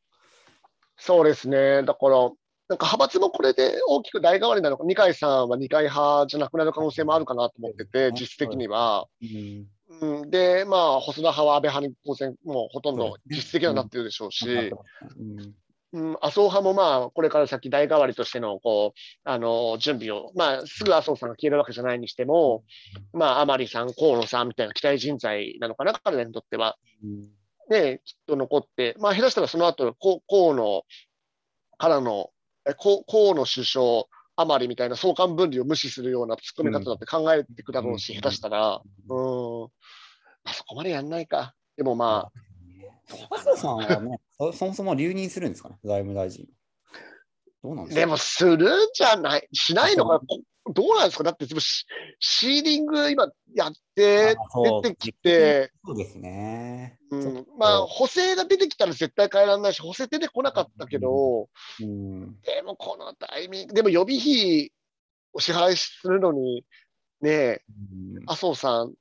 [0.99, 1.83] そうですね。
[1.85, 2.31] だから、
[2.67, 9.07] なんか派閥もこれで大きく代替わりなのか、二階さんは二階派じゃなくなる可能性もあるかなと思ってて、実質的には。
[9.23, 9.67] うん
[10.01, 15.55] うん、で、まあ、細田派は安倍派に当然、もうほとんど実質的にはなってるでしょうし、うん。
[15.93, 22.65] うん、麻生派もまあ、これから先代替わりとしての、こう、あの、準備を、まあ、すぐ麻生さんが消えるわけじゃないにしても、
[23.13, 26.77] まあ、甘利さん、河野さんみたいな期待人材なのかな、彼らにとっては。
[27.03, 27.31] うん。
[27.71, 29.95] ね、きっと残って、まあ、下手したらその後、
[30.29, 30.83] 河野
[31.79, 32.31] からの、
[32.77, 34.05] 河野首相、
[34.37, 38.21] 甘利みたいな相関分離を無視するような突っ込み方だって考えていくだろうし、うん。
[38.21, 39.69] 下手したら、うん、
[40.45, 41.55] まあ、そこまでやんないか。
[41.77, 46.47] でもまあ、麻生さんはね、そそもそも留任するんですかね、財務大臣。
[47.63, 48.01] どうなんですか？
[48.01, 48.59] でもするん
[48.95, 50.41] じゃない、しないのか、こ
[50.73, 51.25] どうなんですか？
[51.25, 51.85] だってシ、
[52.19, 54.37] シーリング今やって
[54.83, 56.99] 出てきて、そうですね。
[57.11, 61.49] うん、まあ、補正が出てきたら絶対変えられないし、補正出てこなかったけど、
[61.81, 64.73] うん、でもこのタイミング、でも予備費
[65.35, 66.65] を支払いするのに、
[67.21, 67.61] ね
[68.27, 68.95] 麻生さん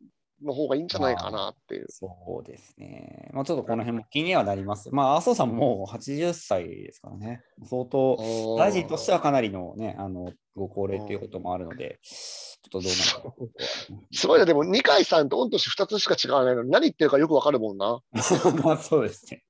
[0.44, 1.86] の方がいいんじゃないかなっていう。
[1.90, 2.08] そ
[2.42, 3.30] うですね。
[3.34, 4.90] まあ、ちょっとこの辺も気にはなります。
[4.94, 7.42] まあ、麻生さんも80歳ですからね。
[7.64, 8.18] 相当、
[8.58, 14.00] 大臣としてはかなりのね、あの、ご高齢ということもあるので、ちょっとどうなるか。
[14.14, 18.02] すごいな、でも二階さんと御年2つしか違わないのに、何言ってるかよくわかるもんな。
[18.64, 19.44] まあ、そうですね。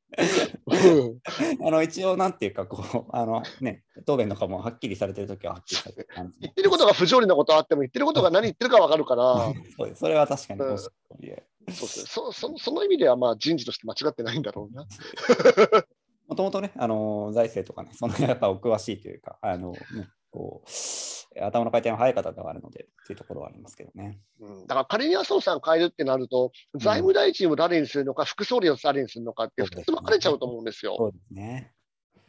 [1.66, 6.40] あの一応、なんていうか、こう、あのね、答弁とかもはっきりされてるときははっきりされてる感じ。
[6.42, 9.54] 言ってることが不条理なことあっても、言ってることが何言ってるかわかるから。
[9.78, 10.00] そうです。
[10.00, 14.86] それは確かに、うん、そうですそそその意味では、まあ、人事として間違ってないんだろうな。
[16.28, 19.78] もともとね、あの財政とかね、そのやっぱお詳しいというか、あの、ね、
[20.34, 20.70] こう、
[21.40, 24.20] 頭の回転が速い方ではあるので、というところはありますけどね。
[24.40, 30.96] うん、だから仮に麻生さん変えるってなると、財務大臣を誰にするのか、うん、副総理を誰にするのかって、2つ分かれちゃうと思うんですよ。
[30.98, 31.74] そうですね。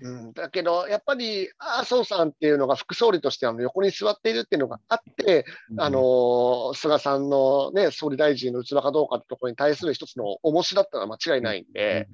[0.01, 12.09] うん、だけど、やっぱり麻生さんっていうのが副総理としてあの横に座っているっていうのがあって、うん、あの菅さんの、ね、総理大臣の器かどうかってところに対する一つの重しだったのは間違いないんで、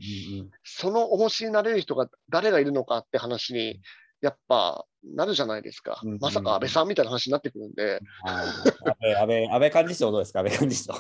[0.62, 3.80] その重しになれる人が誰がいるのかって話に
[4.20, 6.00] やっぱなるじゃないですか。
[6.02, 8.00] うんうん、まさか安倍さんみたいな話になってくるんで。
[8.24, 10.94] 安倍安倍安倍幹事長どうですか、安倍幹事長。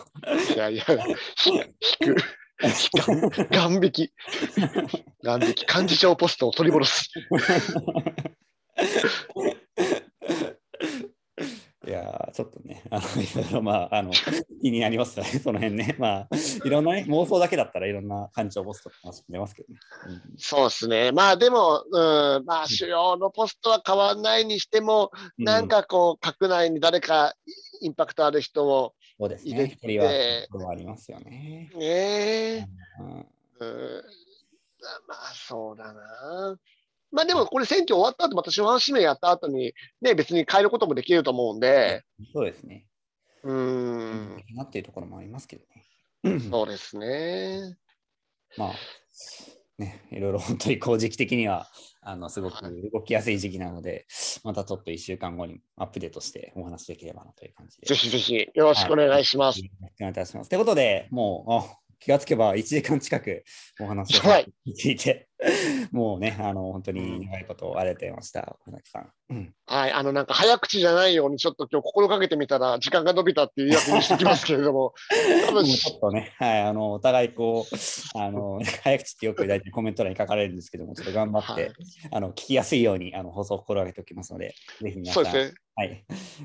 [0.54, 0.84] いやいや、
[1.46, 1.60] 引
[2.14, 2.16] く。
[3.50, 4.12] 眼引き。
[5.22, 5.66] 眼引き。
[5.66, 7.10] 幹事長ポストを取り戻す。
[12.30, 14.10] ちょっとね、あの いろいろ、まあ、あの
[14.62, 15.96] 気になりますよね、 その辺ね。
[15.98, 16.28] まあ、
[16.64, 19.80] いろんな、ね、妄想だけだったらいろんな感情をポスト話出ますけどね。
[20.06, 21.12] うん、そうですね。
[21.12, 27.34] まあ、でも、うん、まあ、主要のポストは変わらないにしても、うん、なんかこう、閣内に誰か
[27.80, 29.42] インパクトある人を入れて。
[29.42, 30.64] そうですね。
[30.64, 31.70] はありますよね。
[31.74, 32.66] ねえ。
[33.00, 33.26] うん、
[33.60, 34.02] うん
[35.06, 36.58] まあ、そうだな。
[37.12, 42.02] まあでもこれ選挙終わった後また司法指名やった後にね、別に変えることもできると思うんで。
[42.32, 42.86] そうですね。
[43.42, 44.44] うん。
[44.54, 45.64] なっていうところもありますけど
[46.24, 46.40] ね。
[46.50, 47.76] そうですね。
[48.56, 48.72] まあ、
[49.78, 51.68] ね、いろいろ本当にこう時期的には、
[52.02, 54.04] あのすごく動きやすい時期なので、はい、
[54.44, 57.86] またちょっと1週間後にアップデートしてお話できればなという感じで。
[57.86, 59.60] ぜひぜひよろしくお願いします。
[59.60, 60.50] はい、お願いいたします。
[60.50, 63.44] ということで、もう、気がつけば1時間近く
[63.80, 65.28] お話を聞いて
[65.90, 69.08] もうね、あの本当に長いことありがとうございました、小崎さん。
[69.30, 74.92] うん、はい、あのなんか早口じゃないように、ちょっと今日心がけてみたら、時間が伸びたっていうやつにしてきますけれども、
[75.48, 81.72] 多分ちょっとね、はい、あのお互いこう、あ の早口ってよく大体コメント欄に書かれるんですけども、ちょっと頑張って、はい、
[82.10, 86.04] あの聞きやすいようにあの放送を心がけておきますので、ぜひ皆さん、ね、はい、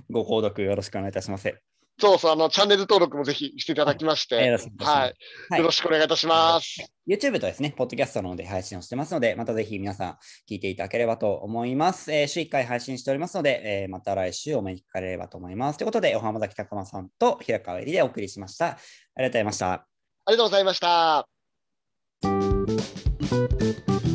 [0.10, 1.75] ご購読よろしくお願いいたします。
[1.98, 5.14] そうそう、あの、チャンネル登録もぜひしていただきまして、はい、は
[5.54, 6.92] い、よろしくお願いいたします。
[7.08, 10.12] YouTube とですね、ポッドキャストので配信をしてますので、またぜひ皆さん
[10.50, 12.12] 聞いていただければと思います。
[12.12, 15.78] えー、週1回配信しておりますので、えー、また来週お目にかかれればと思います。
[15.78, 18.66] ということで、お浜崎高間さんと平川えりでお送りしました。
[18.68, 18.78] あ
[19.18, 19.72] りがとうございました。
[19.72, 19.86] あ
[20.32, 20.80] りがとうございまし
[24.02, 24.15] た。